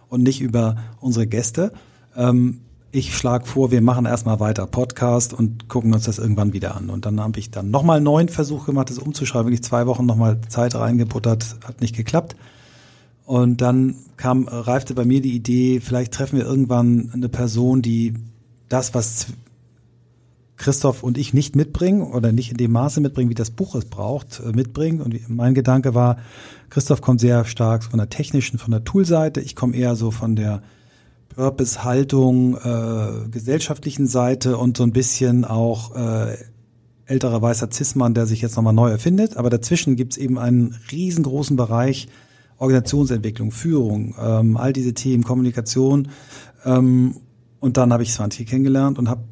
[0.08, 1.74] und nicht über unsere Gäste.
[2.16, 6.76] Ähm, ich schlage vor, wir machen erstmal weiter Podcast und gucken uns das irgendwann wieder
[6.76, 6.90] an.
[6.90, 9.48] Und dann habe ich dann nochmal einen neuen Versuch gemacht, das umzuschreiben.
[9.48, 12.36] Wirklich zwei Wochen nochmal Zeit reingebuttert, hat nicht geklappt.
[13.26, 18.16] Und dann kam, reifte bei mir die Idee, vielleicht treffen wir irgendwann eine Person, die
[18.70, 19.28] das, was
[20.58, 23.86] Christoph und ich nicht mitbringen oder nicht in dem Maße mitbringen, wie das Buch es
[23.86, 25.00] braucht, äh, mitbringen.
[25.00, 26.18] Und mein Gedanke war,
[26.70, 29.42] Christoph kommt sehr stark von der technischen, von der Toolseite.
[29.42, 30.64] Ich komme eher so von der
[31.30, 36.38] Purpose, Haltung, äh, gesellschaftlichen Seite und so ein bisschen auch äh,
[37.06, 39.38] älterer weißer Zismann, der sich jetzt nochmal neu erfindet.
[39.38, 42.08] Aber dazwischen gibt's eben einen riesengroßen Bereich
[42.58, 46.10] Organisationsentwicklung, Führung, ähm, all diese Themen, Kommunikation.
[46.66, 47.16] Ähm,
[47.60, 49.24] und dann habe ich Svanti kennengelernt und habe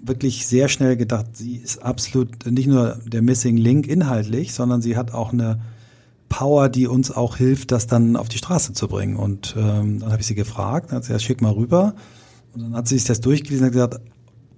[0.00, 4.96] wirklich sehr schnell gedacht, sie ist absolut nicht nur der Missing Link inhaltlich, sondern sie
[4.96, 5.60] hat auch eine
[6.34, 9.14] Power, die uns auch hilft, das dann auf die Straße zu bringen.
[9.14, 11.94] Und ähm, dann habe ich sie gefragt, dann hat sie gesagt, schick mal rüber.
[12.52, 14.00] Und dann hat sie sich das durchgelesen und gesagt,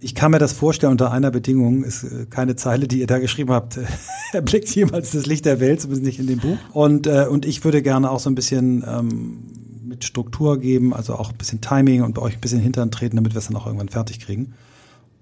[0.01, 3.19] ich kann mir das vorstellen unter einer Bedingung, ist äh, keine Zeile, die ihr da
[3.19, 3.79] geschrieben habt,
[4.33, 6.57] erblickt jemals das Licht der Welt, zumindest nicht in dem Buch.
[6.73, 9.39] Und, äh, und ich würde gerne auch so ein bisschen ähm,
[9.85, 13.17] mit Struktur geben, also auch ein bisschen Timing und bei euch ein bisschen Hintern treten,
[13.17, 14.55] damit wir es dann auch irgendwann fertig kriegen.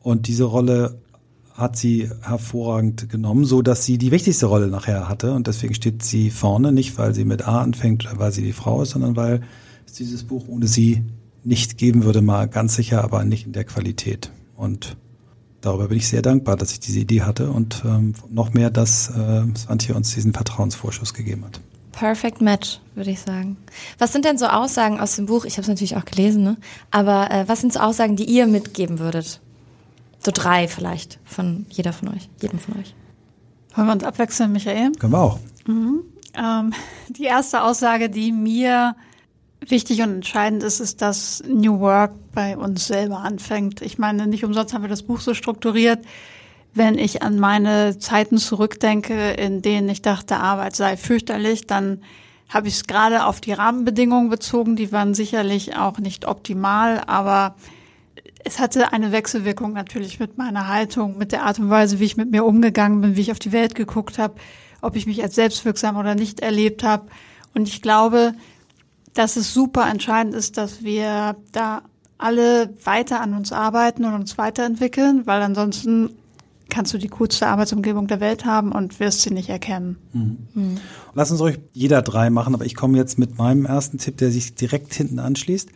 [0.02, 1.00] Und diese Rolle
[1.54, 5.32] hat sie hervorragend genommen, so dass sie die wichtigste Rolle nachher hatte.
[5.32, 8.52] Und deswegen steht sie vorne, nicht weil sie mit A anfängt oder weil sie die
[8.52, 9.42] Frau ist, sondern weil
[9.86, 11.02] es dieses Buch ohne sie
[11.44, 14.32] nicht geben würde, mal ganz sicher, aber nicht in der Qualität.
[14.56, 14.96] Und
[15.60, 19.10] darüber bin ich sehr dankbar, dass ich diese Idee hatte und ähm, noch mehr, dass
[19.10, 21.60] äh, Svantje uns diesen Vertrauensvorschuss gegeben hat.
[21.92, 23.56] Perfect Match, würde ich sagen.
[23.98, 25.44] Was sind denn so Aussagen aus dem Buch?
[25.44, 26.56] Ich habe es natürlich auch gelesen, ne?
[26.90, 29.40] Aber äh, was sind so Aussagen, die ihr mitgeben würdet?
[30.24, 32.94] So drei vielleicht von jeder von euch, jedem von euch.
[33.74, 34.92] Wollen wir uns abwechseln, Michael?
[34.92, 35.38] Können wir auch.
[35.66, 36.02] Mhm.
[36.34, 36.72] Ähm,
[37.08, 38.96] die erste Aussage, die mir
[39.60, 43.82] wichtig und entscheidend ist, ist, dass New Work bei uns selber anfängt.
[43.82, 46.04] Ich meine, nicht umsonst haben wir das Buch so strukturiert.
[46.74, 52.02] Wenn ich an meine Zeiten zurückdenke, in denen ich dachte, Arbeit sei fürchterlich, dann
[52.48, 54.76] habe ich es gerade auf die Rahmenbedingungen bezogen.
[54.76, 57.54] Die waren sicherlich auch nicht optimal, aber
[58.44, 62.16] es hatte eine Wechselwirkung natürlich mit meiner Haltung, mit der Art und Weise, wie ich
[62.16, 64.34] mit mir umgegangen bin, wie ich auf die Welt geguckt habe,
[64.82, 67.06] ob ich mich als selbstwirksam oder nicht erlebt habe.
[67.54, 68.34] Und ich glaube,
[69.14, 71.82] dass es super entscheidend ist, dass wir da
[72.18, 76.10] alle weiter an uns arbeiten und uns weiterentwickeln, weil ansonsten
[76.68, 79.96] kannst du die coolste Arbeitsumgebung der Welt haben und wirst sie nicht erkennen.
[80.12, 80.38] Mhm.
[80.54, 80.76] Mhm.
[81.14, 84.30] Lass uns ruhig jeder drei machen, aber ich komme jetzt mit meinem ersten Tipp, der
[84.30, 85.70] sich direkt hinten anschließt.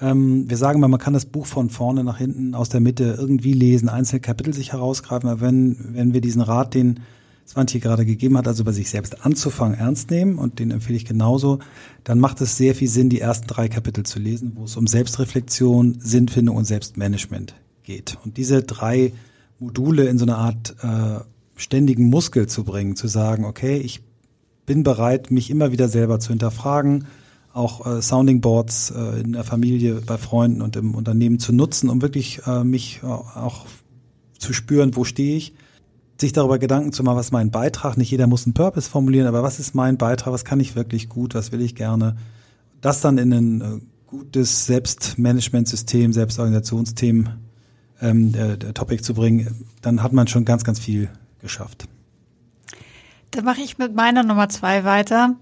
[0.00, 3.16] Ähm, wir sagen mal, man kann das Buch von vorne nach hinten aus der Mitte
[3.18, 7.00] irgendwie lesen, einzelne Kapitel sich herausgreifen, aber wenn, wenn wir diesen Rat, den
[7.46, 11.06] Svante gerade gegeben hat, also bei sich selbst anzufangen, ernst nehmen, und den empfehle ich
[11.06, 11.60] genauso,
[12.04, 14.86] dann macht es sehr viel Sinn, die ersten drei Kapitel zu lesen, wo es um
[14.86, 18.18] Selbstreflexion, Sinnfindung und Selbstmanagement geht.
[18.22, 19.14] Und diese drei
[19.58, 21.20] Module in so eine Art äh,
[21.56, 24.02] ständigen Muskel zu bringen, zu sagen, okay, ich
[24.66, 27.06] bin bereit, mich immer wieder selber zu hinterfragen,
[27.58, 31.90] auch äh, Sounding Boards äh, in der Familie, bei Freunden und im Unternehmen zu nutzen,
[31.90, 33.66] um wirklich äh, mich äh, auch
[34.38, 35.54] zu spüren, wo stehe ich
[36.20, 37.96] sich darüber Gedanken zu machen, was mein Beitrag.
[37.96, 41.08] Nicht jeder muss einen Purpose formulieren, aber was ist mein Beitrag, was kann ich wirklich
[41.08, 42.16] gut, was will ich gerne.
[42.80, 47.28] Das dann in ein äh, gutes Selbstmanagementsystem, Selbstorganisationsthemen
[48.00, 51.08] ähm, äh, Topic zu bringen, dann hat man schon ganz, ganz viel
[51.40, 51.86] geschafft.
[53.30, 55.36] Da mache ich mit meiner Nummer zwei weiter.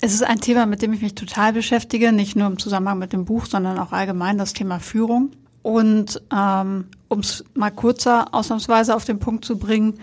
[0.00, 3.12] Es ist ein Thema, mit dem ich mich total beschäftige, nicht nur im Zusammenhang mit
[3.12, 5.30] dem Buch, sondern auch allgemein das Thema Führung.
[5.62, 9.94] Und ähm, um es mal kurzer ausnahmsweise auf den Punkt zu bringen,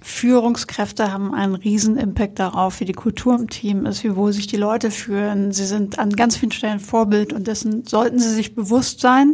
[0.00, 4.46] Führungskräfte haben einen riesen Impact darauf, wie die Kultur im Team ist, wie wohl sich
[4.46, 5.52] die Leute fühlen.
[5.52, 9.32] Sie sind an ganz vielen Stellen Vorbild und dessen sollten sie sich bewusst sein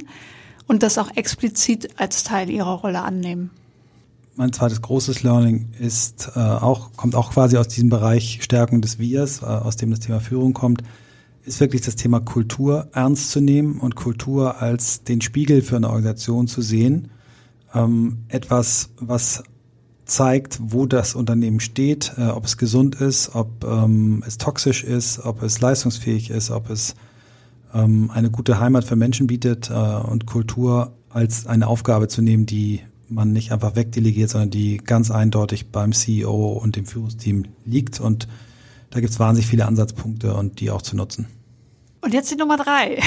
[0.66, 3.50] und das auch explizit als Teil ihrer Rolle annehmen.
[4.34, 8.98] Mein zweites großes Learning ist äh, auch, kommt auch quasi aus diesem Bereich Stärkung des
[8.98, 10.82] Wirs, äh, aus dem das Thema Führung kommt
[11.44, 15.88] ist wirklich das Thema Kultur ernst zu nehmen und Kultur als den Spiegel für eine
[15.88, 17.10] Organisation zu sehen.
[17.74, 19.42] Ähm, etwas, was
[20.04, 25.20] zeigt, wo das Unternehmen steht, äh, ob es gesund ist, ob ähm, es toxisch ist,
[25.20, 26.94] ob es leistungsfähig ist, ob es
[27.74, 32.46] ähm, eine gute Heimat für Menschen bietet äh, und Kultur als eine Aufgabe zu nehmen,
[32.46, 32.80] die
[33.14, 38.28] man nicht einfach wegdelegiert, sondern die ganz eindeutig beim CEO und dem Führungsteam liegt und
[38.90, 41.26] da gibt es wahnsinnig viele Ansatzpunkte und die auch zu nutzen.
[42.02, 42.96] Und jetzt die Nummer drei.
[42.96, 43.02] Yeah.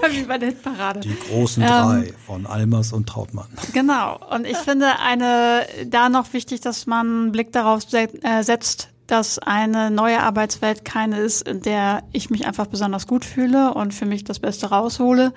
[0.10, 1.00] Wie bei der Hitparade.
[1.00, 3.46] Die großen ähm, drei von Almers und Trautmann.
[3.72, 4.18] Genau.
[4.30, 9.38] Und ich finde eine da noch wichtig, dass man einen Blick darauf äh, setzt, dass
[9.38, 14.04] eine neue Arbeitswelt keine ist, in der ich mich einfach besonders gut fühle und für
[14.04, 15.32] mich das Beste raushole,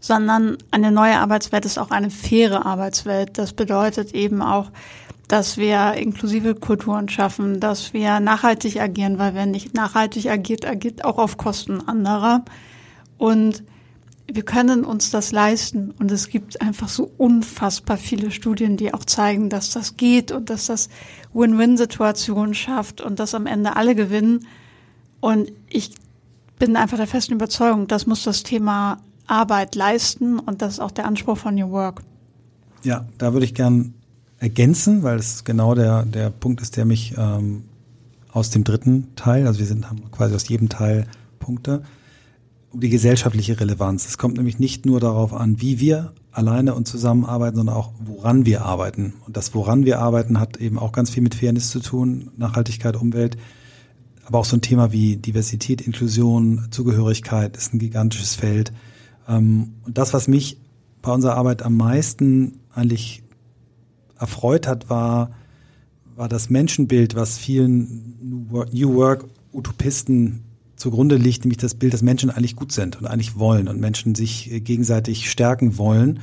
[0.00, 3.38] sondern eine neue Arbeitswelt ist auch eine faire Arbeitswelt.
[3.38, 4.70] Das bedeutet eben auch,
[5.28, 11.04] dass wir inklusive Kulturen schaffen, dass wir nachhaltig agieren, weil wer nicht nachhaltig agiert, agiert
[11.04, 12.44] auch auf Kosten anderer.
[13.16, 13.62] Und
[14.26, 15.92] wir können uns das leisten.
[15.98, 20.50] Und es gibt einfach so unfassbar viele Studien, die auch zeigen, dass das geht und
[20.50, 20.88] dass das
[21.32, 24.46] Win-Win-Situationen schafft und dass am Ende alle gewinnen.
[25.20, 25.92] Und ich
[26.58, 28.98] bin einfach der festen Überzeugung, das muss das Thema
[29.30, 32.02] Arbeit leisten und das ist auch der Anspruch von New Work.
[32.82, 33.94] Ja, da würde ich gern
[34.38, 37.64] ergänzen, weil es genau der, der Punkt ist, der mich ähm,
[38.32, 41.06] aus dem dritten Teil, also wir sind, haben quasi aus jedem Teil
[41.38, 41.82] Punkte,
[42.70, 44.06] um die gesellschaftliche Relevanz.
[44.06, 48.46] Es kommt nämlich nicht nur darauf an, wie wir alleine und zusammenarbeiten, sondern auch, woran
[48.46, 49.14] wir arbeiten.
[49.26, 52.96] Und das, woran wir arbeiten, hat eben auch ganz viel mit Fairness zu tun, Nachhaltigkeit,
[52.96, 53.36] Umwelt.
[54.24, 58.72] Aber auch so ein Thema wie Diversität, Inklusion, Zugehörigkeit ist ein gigantisches Feld.
[59.30, 60.58] Ähm, und das, was mich
[61.02, 63.22] bei unserer Arbeit am meisten eigentlich
[64.18, 65.30] erfreut hat, war,
[66.16, 70.42] war das Menschenbild, was vielen New Work-Utopisten
[70.76, 74.14] zugrunde liegt, nämlich das Bild, dass Menschen eigentlich gut sind und eigentlich wollen und Menschen
[74.14, 76.20] sich gegenseitig stärken wollen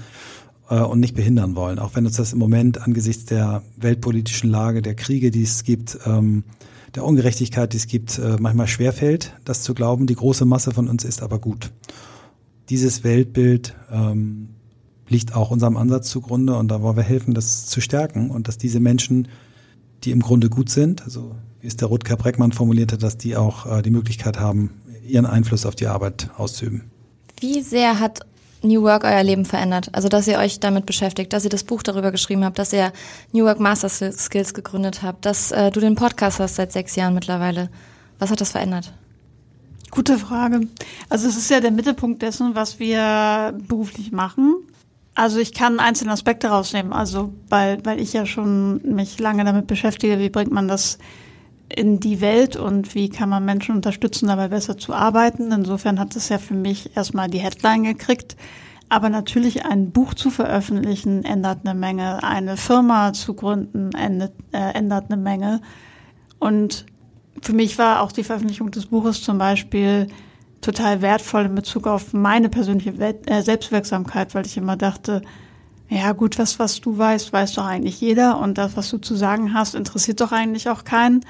[0.69, 1.79] äh, und nicht behindern wollen.
[1.79, 5.97] Auch wenn uns das im Moment angesichts der weltpolitischen Lage, der Kriege, die es gibt,
[6.05, 6.43] ähm,
[6.95, 10.07] der Ungerechtigkeit, die es gibt, äh, manchmal schwerfällt, das zu glauben.
[10.07, 11.71] Die große Masse von uns ist aber gut.
[12.69, 14.49] Dieses Weltbild ähm,
[15.07, 18.57] liegt auch unserem Ansatz zugrunde und da wollen wir helfen, das zu stärken und dass
[18.57, 19.27] diese Menschen,
[20.03, 23.65] die im Grunde gut sind, also wie es der Rutger Breckmann formulierte, dass die auch
[23.65, 26.83] äh, die Möglichkeit haben, ihren Einfluss auf die Arbeit auszuüben.
[27.39, 28.21] Wie sehr hat
[28.63, 29.89] New Work euer Leben verändert?
[29.93, 32.91] Also, dass ihr euch damit beschäftigt, dass ihr das Buch darüber geschrieben habt, dass ihr
[33.31, 37.13] New Work Master Skills gegründet habt, dass äh, du den Podcast hast seit sechs Jahren
[37.13, 37.69] mittlerweile.
[38.19, 38.93] Was hat das verändert?
[39.91, 40.67] Gute Frage.
[41.09, 44.55] Also es ist ja der Mittelpunkt dessen, was wir beruflich machen.
[45.15, 46.93] Also ich kann einzelne Aspekte rausnehmen.
[46.93, 50.99] Also weil, weil ich ja schon mich lange damit beschäftige, wie bringt man das
[51.75, 55.51] in die Welt und wie kann man Menschen unterstützen, dabei besser zu arbeiten.
[55.51, 58.37] Insofern hat es ja für mich erstmal die Headline gekriegt.
[58.89, 62.23] Aber natürlich ein Buch zu veröffentlichen ändert eine Menge.
[62.23, 65.61] Eine Firma zu gründen ändert, äh, ändert eine Menge.
[66.39, 66.85] Und
[67.41, 70.07] für mich war auch die Veröffentlichung des Buches zum Beispiel
[70.61, 75.21] total wertvoll in Bezug auf meine persönliche äh, Selbstwirksamkeit, weil ich immer dachte,
[75.89, 79.15] ja gut, was, was du weißt, weiß doch eigentlich jeder und das, was du zu
[79.15, 81.21] sagen hast, interessiert doch eigentlich auch keinen.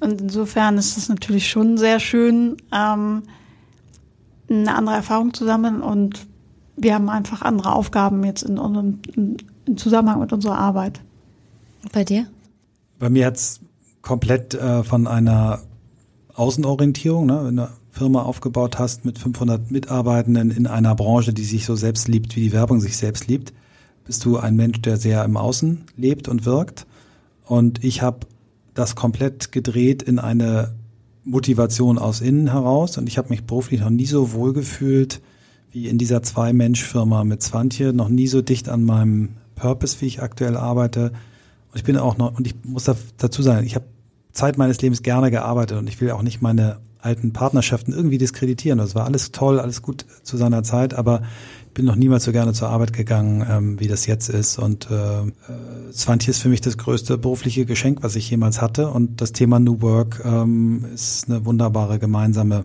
[0.00, 3.22] Und insofern ist es natürlich schon sehr schön, ähm,
[4.50, 6.26] eine andere Erfahrung zu sammeln und
[6.76, 9.38] wir haben einfach andere Aufgaben jetzt in unserem in
[9.76, 11.00] Zusammenhang mit unserer Arbeit.
[11.92, 12.26] Bei dir?
[12.98, 13.60] Bei mir hat es
[14.04, 15.60] komplett äh, von einer
[16.34, 21.44] Außenorientierung, ne, wenn du eine Firma aufgebaut hast mit 500 Mitarbeitenden in einer Branche, die
[21.44, 23.52] sich so selbst liebt, wie die Werbung sich selbst liebt,
[24.04, 26.86] bist du ein Mensch, der sehr im Außen lebt und wirkt.
[27.46, 28.26] Und ich habe
[28.74, 30.74] das komplett gedreht in eine
[31.24, 32.98] Motivation aus innen heraus.
[32.98, 35.22] Und ich habe mich beruflich noch nie so wohl gefühlt
[35.70, 40.22] wie in dieser Zwei-Mensch-Firma mit Swantje, noch nie so dicht an meinem Purpose, wie ich
[40.22, 41.12] aktuell arbeite.
[41.72, 43.86] Und ich bin auch noch, und ich muss dazu sagen, ich habe
[44.34, 48.78] Zeit meines Lebens gerne gearbeitet und ich will auch nicht meine alten Partnerschaften irgendwie diskreditieren.
[48.78, 51.22] Das war alles toll, alles gut zu seiner Zeit, aber
[51.74, 54.58] bin noch niemals so gerne zur Arbeit gegangen, ähm, wie das jetzt ist.
[54.58, 58.90] Und äh, äh Swantje ist für mich das größte berufliche Geschenk, was ich jemals hatte.
[58.90, 62.64] Und das Thema New Work ähm, ist eine wunderbare gemeinsame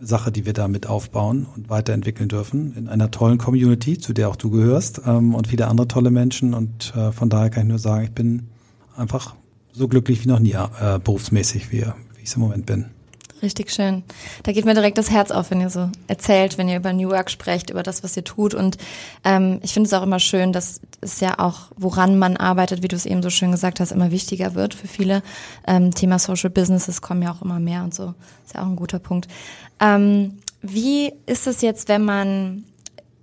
[0.00, 4.28] Sache, die wir da mit aufbauen und weiterentwickeln dürfen in einer tollen Community, zu der
[4.28, 6.54] auch du gehörst ähm, und viele andere tolle Menschen.
[6.54, 8.48] Und äh, von daher kann ich nur sagen, ich bin
[8.96, 9.34] einfach
[9.72, 12.86] so glücklich wie noch nie äh, berufsmäßig, wie, wie ich es im Moment bin.
[13.42, 14.02] Richtig schön.
[14.42, 17.08] Da geht mir direkt das Herz auf, wenn ihr so erzählt, wenn ihr über New
[17.08, 18.54] Work sprecht, über das, was ihr tut.
[18.54, 18.76] Und
[19.24, 22.88] ähm, ich finde es auch immer schön, dass es ja auch, woran man arbeitet, wie
[22.88, 25.22] du es eben so schön gesagt hast, immer wichtiger wird für viele.
[25.66, 28.14] Ähm, Thema Social Businesses kommen ja auch immer mehr und so.
[28.44, 29.26] Ist ja auch ein guter Punkt.
[29.80, 32.64] Ähm, wie ist es jetzt, wenn man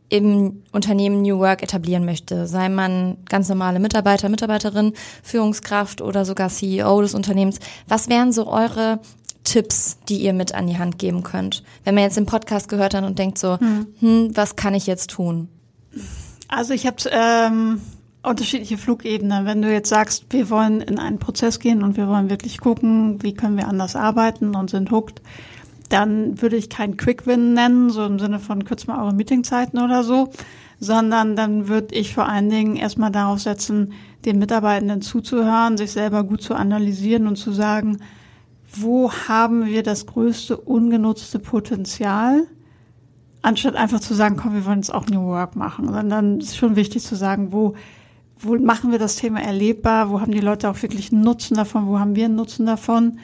[0.09, 6.49] im Unternehmen New Work etablieren möchte, sei man ganz normale Mitarbeiter, Mitarbeiterin, Führungskraft oder sogar
[6.49, 7.59] CEO des Unternehmens.
[7.87, 8.99] Was wären so eure
[9.43, 11.63] Tipps, die ihr mit an die Hand geben könnt?
[11.83, 14.87] Wenn man jetzt den Podcast gehört hat und denkt so, hm, hm was kann ich
[14.87, 15.49] jetzt tun?
[16.47, 17.81] Also ich habe ähm,
[18.23, 19.45] unterschiedliche Flugebenen.
[19.45, 23.21] Wenn du jetzt sagst, wir wollen in einen Prozess gehen und wir wollen wirklich gucken,
[23.23, 25.21] wie können wir anders arbeiten und sind hooked,
[25.89, 29.79] dann würde ich kein Quick Win nennen, so im Sinne von kürzt mal eure Meetingzeiten
[29.79, 30.29] oder so,
[30.79, 33.93] sondern dann würde ich vor allen Dingen erstmal darauf setzen,
[34.25, 37.99] den Mitarbeitenden zuzuhören, sich selber gut zu analysieren und zu sagen,
[38.73, 42.43] wo haben wir das größte ungenutzte Potenzial,
[43.41, 46.57] anstatt einfach zu sagen, komm, wir wollen jetzt auch New Work machen, sondern es ist
[46.57, 47.75] schon wichtig zu sagen, wo,
[48.39, 51.97] wo machen wir das Thema erlebbar, wo haben die Leute auch wirklich Nutzen davon, wo
[51.97, 53.19] haben wir einen Nutzen davon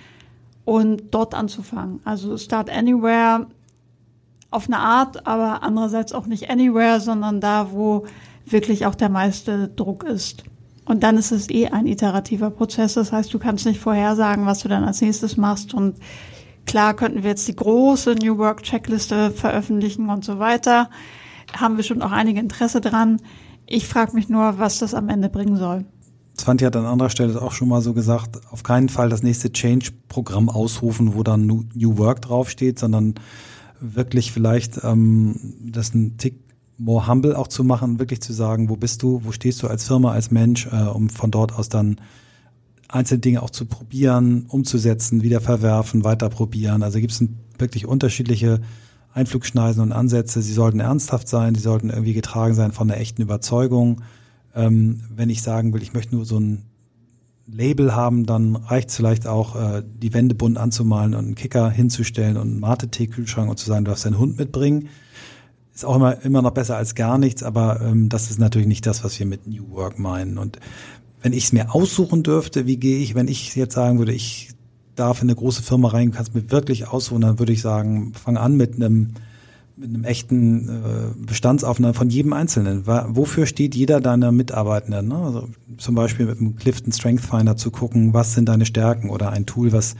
[0.65, 1.99] und dort anzufangen.
[2.05, 3.47] Also Start Anywhere
[4.51, 8.05] auf eine Art, aber andererseits auch nicht Anywhere, sondern da, wo
[8.45, 10.43] wirklich auch der meiste Druck ist.
[10.85, 12.93] Und dann ist es eh ein iterativer Prozess.
[12.93, 15.73] Das heißt, du kannst nicht vorhersagen, was du dann als nächstes machst.
[15.73, 15.97] Und
[16.65, 20.89] klar könnten wir jetzt die große New Work Checkliste veröffentlichen und so weiter.
[21.57, 23.21] Haben wir schon auch einige Interesse dran.
[23.65, 25.85] Ich frage mich nur, was das am Ende bringen soll.
[26.39, 29.51] Svanti hat an anderer Stelle auch schon mal so gesagt, auf keinen Fall das nächste
[29.51, 33.15] Change-Programm ausrufen, wo dann New Work draufsteht, sondern
[33.79, 36.39] wirklich vielleicht ähm, das ein Tick
[36.77, 39.85] more humble auch zu machen, wirklich zu sagen, wo bist du, wo stehst du als
[39.85, 41.97] Firma, als Mensch, äh, um von dort aus dann
[42.87, 46.83] einzelne Dinge auch zu probieren, umzusetzen, wieder verwerfen, weiter probieren.
[46.83, 47.23] Also gibt es
[47.57, 48.61] wirklich unterschiedliche
[49.13, 50.41] Einflugschneisen und Ansätze.
[50.41, 54.01] Sie sollten ernsthaft sein, sie sollten irgendwie getragen sein von einer echten Überzeugung.
[54.55, 56.63] Ähm, wenn ich sagen will, ich möchte nur so ein
[57.45, 61.69] Label haben, dann reicht es vielleicht auch, äh, die Wände bunt anzumalen und einen Kicker
[61.69, 64.89] hinzustellen und einen Mate-Tee-Kühlschrank und zu sagen, du darfst deinen Hund mitbringen.
[65.73, 68.85] Ist auch immer, immer noch besser als gar nichts, aber ähm, das ist natürlich nicht
[68.85, 70.37] das, was wir mit New Work meinen.
[70.37, 70.59] Und
[71.21, 74.51] wenn ich es mir aussuchen dürfte, wie gehe ich, wenn ich jetzt sagen würde, ich
[74.95, 78.37] darf in eine große Firma rein, kannst mir wirklich aussuchen, dann würde ich sagen, fang
[78.37, 79.15] an mit einem
[79.75, 82.85] mit einem echten äh, Bestandsaufnahme von jedem Einzelnen.
[82.85, 85.07] Wofür steht jeder deiner Mitarbeitenden?
[85.07, 85.15] Ne?
[85.15, 89.31] Also zum Beispiel mit dem Clifton Strength Finder zu gucken, was sind deine Stärken oder
[89.31, 89.95] ein Tool, was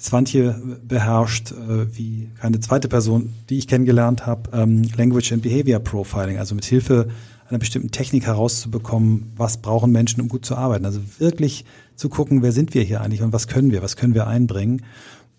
[0.00, 5.80] Swantje beherrscht, äh, wie keine zweite Person, die ich kennengelernt habe, ähm, Language and Behavior
[5.80, 7.08] Profiling, also mit Hilfe
[7.48, 10.84] einer bestimmten Technik herauszubekommen, was brauchen Menschen, um gut zu arbeiten.
[10.84, 11.64] Also wirklich
[11.96, 14.82] zu gucken, wer sind wir hier eigentlich und was können wir, was können wir einbringen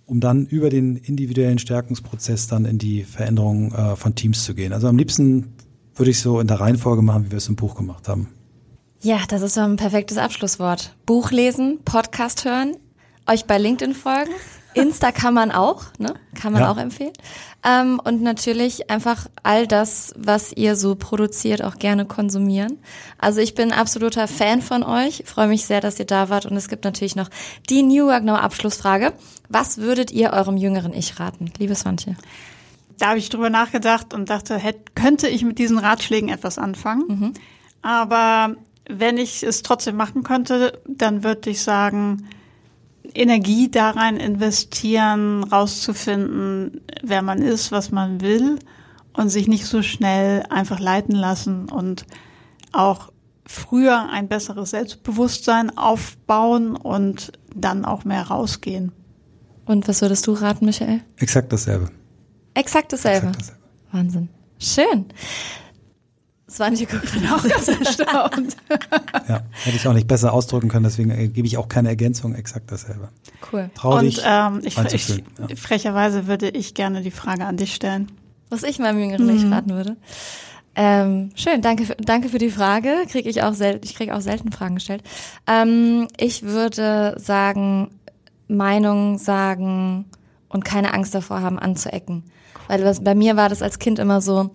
[0.09, 4.73] um dann über den individuellen Stärkungsprozess dann in die Veränderung äh, von Teams zu gehen.
[4.73, 5.53] Also am liebsten
[5.95, 8.29] würde ich so in der Reihenfolge machen, wie wir es im Buch gemacht haben.
[9.01, 10.95] Ja, das ist so ein perfektes Abschlusswort.
[11.05, 12.75] Buch lesen, Podcast hören,
[13.27, 14.31] euch bei LinkedIn folgen.
[14.73, 16.13] Insta kann man auch, ne?
[16.35, 16.71] Kann man ja.
[16.71, 17.13] auch empfehlen.
[17.65, 22.77] Ähm, und natürlich einfach all das, was ihr so produziert, auch gerne konsumieren.
[23.17, 25.23] Also ich bin absoluter Fan von euch.
[25.25, 26.45] Freue mich sehr, dass ihr da wart.
[26.45, 27.29] Und es gibt natürlich noch
[27.69, 29.13] die New York No Abschlussfrage.
[29.49, 32.15] Was würdet ihr eurem jüngeren Ich raten, liebe Swantje?
[32.97, 37.05] Da habe ich drüber nachgedacht und dachte, hätte, könnte ich mit diesen Ratschlägen etwas anfangen.
[37.07, 37.33] Mhm.
[37.81, 38.55] Aber
[38.87, 42.27] wenn ich es trotzdem machen könnte, dann würde ich sagen,
[43.13, 48.59] Energie da rein investieren, rauszufinden, wer man ist, was man will
[49.13, 52.05] und sich nicht so schnell einfach leiten lassen und
[52.71, 53.11] auch
[53.45, 58.91] früher ein besseres Selbstbewusstsein aufbauen und dann auch mehr rausgehen.
[59.65, 61.01] Und was würdest du raten, Michael?
[61.17, 61.91] Exakt dasselbe.
[62.53, 63.27] Exakt dasselbe.
[63.27, 63.59] Exakt dasselbe.
[63.91, 64.29] Wahnsinn.
[64.59, 65.05] Schön.
[66.49, 68.57] Svante guckt dann auch ganz erstaunt.
[69.27, 72.35] ja, hätte ich auch nicht besser ausdrücken können, deswegen äh, gebe ich auch keine Ergänzung,
[72.35, 73.09] exakt dasselbe.
[73.51, 73.69] Cool.
[73.75, 74.17] Traurig.
[74.17, 75.23] Und ähm, ich, ich ja.
[75.55, 78.11] frecherweise würde ich gerne die Frage an dich stellen.
[78.49, 79.35] Was ich meinem jüngeren mhm.
[79.35, 79.95] Ich raten würde.
[80.75, 83.05] Ähm, schön, danke, für, danke für die Frage.
[83.09, 85.03] Krieg ich auch selten, ich kriege auch selten Fragen gestellt.
[85.45, 87.91] Ähm, ich würde sagen,
[88.47, 90.05] Meinung sagen
[90.47, 92.23] und keine Angst davor haben, anzuecken.
[92.67, 94.51] Weil was, bei mir war das als Kind immer so,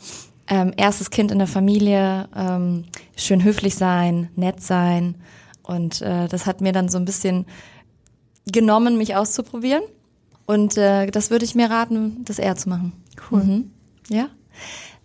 [0.48, 2.84] ähm, erstes Kind in der Familie, ähm,
[3.16, 5.16] schön höflich sein, nett sein.
[5.62, 7.46] Und äh, das hat mir dann so ein bisschen
[8.46, 9.82] genommen, mich auszuprobieren.
[10.46, 12.92] Und äh, das würde ich mir raten, das eher zu machen.
[13.30, 13.42] Cool.
[13.42, 13.70] Mhm.
[14.08, 14.28] Ja.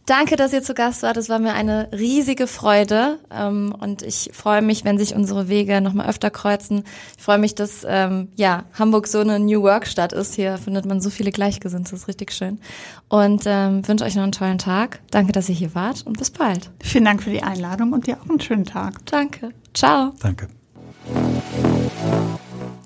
[0.10, 1.18] Danke, dass ihr zu Gast wart.
[1.18, 3.20] Es war mir eine riesige Freude.
[3.30, 6.84] Ähm, und ich freue mich, wenn sich unsere Wege nochmal öfter kreuzen.
[7.16, 10.34] Ich freue mich, dass ähm, ja, Hamburg so eine New Work-Stadt ist.
[10.34, 11.92] Hier findet man so viele Gleichgesinnte.
[11.92, 12.60] Das ist richtig schön.
[13.08, 15.00] Und ähm, wünsche euch noch einen tollen Tag.
[15.12, 16.72] Danke, dass ihr hier wart und bis bald.
[16.82, 19.06] Vielen Dank für die Einladung und dir auch einen schönen Tag.
[19.06, 19.52] Danke.
[19.76, 20.14] Ciao.
[20.24, 20.48] Danke.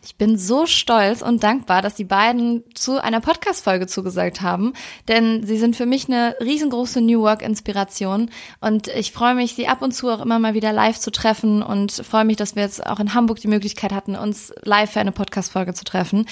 [0.06, 4.74] Ich bin so stolz und dankbar, dass die beiden zu einer Podcast-Folge zugesagt haben,
[5.08, 8.30] denn sie sind für mich eine riesengroße New Work-Inspiration
[8.60, 11.64] und ich freue mich, sie ab und zu auch immer mal wieder live zu treffen
[11.64, 15.00] und freue mich, dass wir jetzt auch in Hamburg die Möglichkeit hatten, uns live für
[15.00, 16.26] eine Podcast-Folge zu treffen.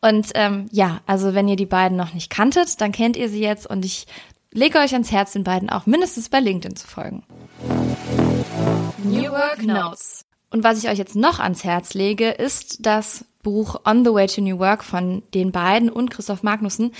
[0.00, 3.42] Und ähm, ja, also wenn ihr die beiden noch nicht kanntet, dann kennt ihr sie
[3.42, 4.06] jetzt und ich
[4.52, 7.24] lege euch ans Herz, den beiden auch mindestens bei LinkedIn zu folgen.
[9.04, 10.27] New Work Notes.
[10.50, 14.26] Und was ich euch jetzt noch ans Herz lege, ist das Buch On the Way
[14.26, 16.92] to New Work von den beiden und Christoph Magnussen.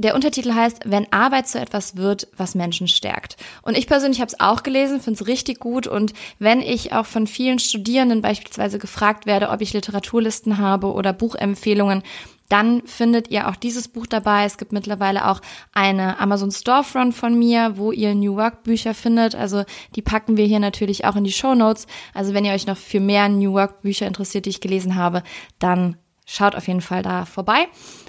[0.00, 3.36] Der Untertitel heißt Wenn Arbeit zu etwas wird, was Menschen stärkt.
[3.62, 5.88] Und ich persönlich habe es auch gelesen, finde es richtig gut.
[5.88, 11.12] Und wenn ich auch von vielen Studierenden beispielsweise gefragt werde, ob ich Literaturlisten habe oder
[11.12, 12.04] Buchempfehlungen,
[12.48, 14.44] dann findet ihr auch dieses Buch dabei.
[14.44, 15.40] Es gibt mittlerweile auch
[15.74, 19.34] eine Amazon Storefront von mir, wo ihr New Work Bücher findet.
[19.34, 19.64] Also
[19.96, 21.88] die packen wir hier natürlich auch in die Show Notes.
[22.14, 25.24] Also wenn ihr euch noch für mehr New Work Bücher interessiert, die ich gelesen habe,
[25.58, 27.66] dann schaut auf jeden Fall da vorbei.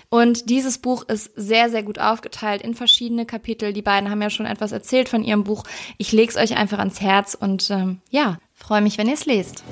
[0.10, 3.74] Und dieses Buch ist sehr, sehr gut aufgeteilt in verschiedene Kapitel.
[3.74, 5.64] Die beiden haben ja schon etwas erzählt von ihrem Buch.
[5.98, 9.28] Ich lege es euch einfach ans Herz und ähm, ja, freue mich, wenn ihr es
[9.28, 9.64] lest.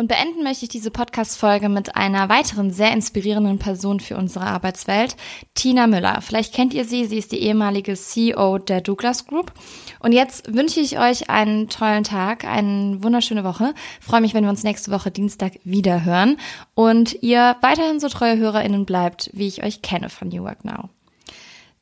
[0.00, 5.16] Und beenden möchte ich diese Podcast-Folge mit einer weiteren sehr inspirierenden Person für unsere Arbeitswelt,
[5.54, 6.20] Tina Müller.
[6.20, 9.52] Vielleicht kennt ihr sie, sie ist die ehemalige CEO der Douglas Group.
[9.98, 13.74] Und jetzt wünsche ich euch einen tollen Tag, eine wunderschöne Woche.
[14.00, 16.36] freue mich, wenn wir uns nächste Woche Dienstag wieder hören
[16.76, 20.90] und ihr weiterhin so treue HörerInnen bleibt, wie ich euch kenne von New Work Now.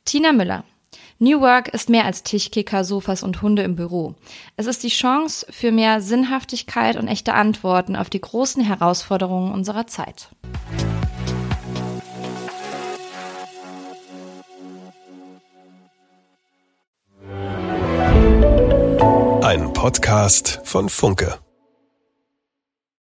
[0.06, 0.64] Tina Müller.
[1.18, 4.16] New Work ist mehr als Tischkicker, Sofas und Hunde im Büro.
[4.56, 9.86] Es ist die Chance für mehr Sinnhaftigkeit und echte Antworten auf die großen Herausforderungen unserer
[9.86, 10.28] Zeit.
[19.42, 21.38] Ein Podcast von Funke.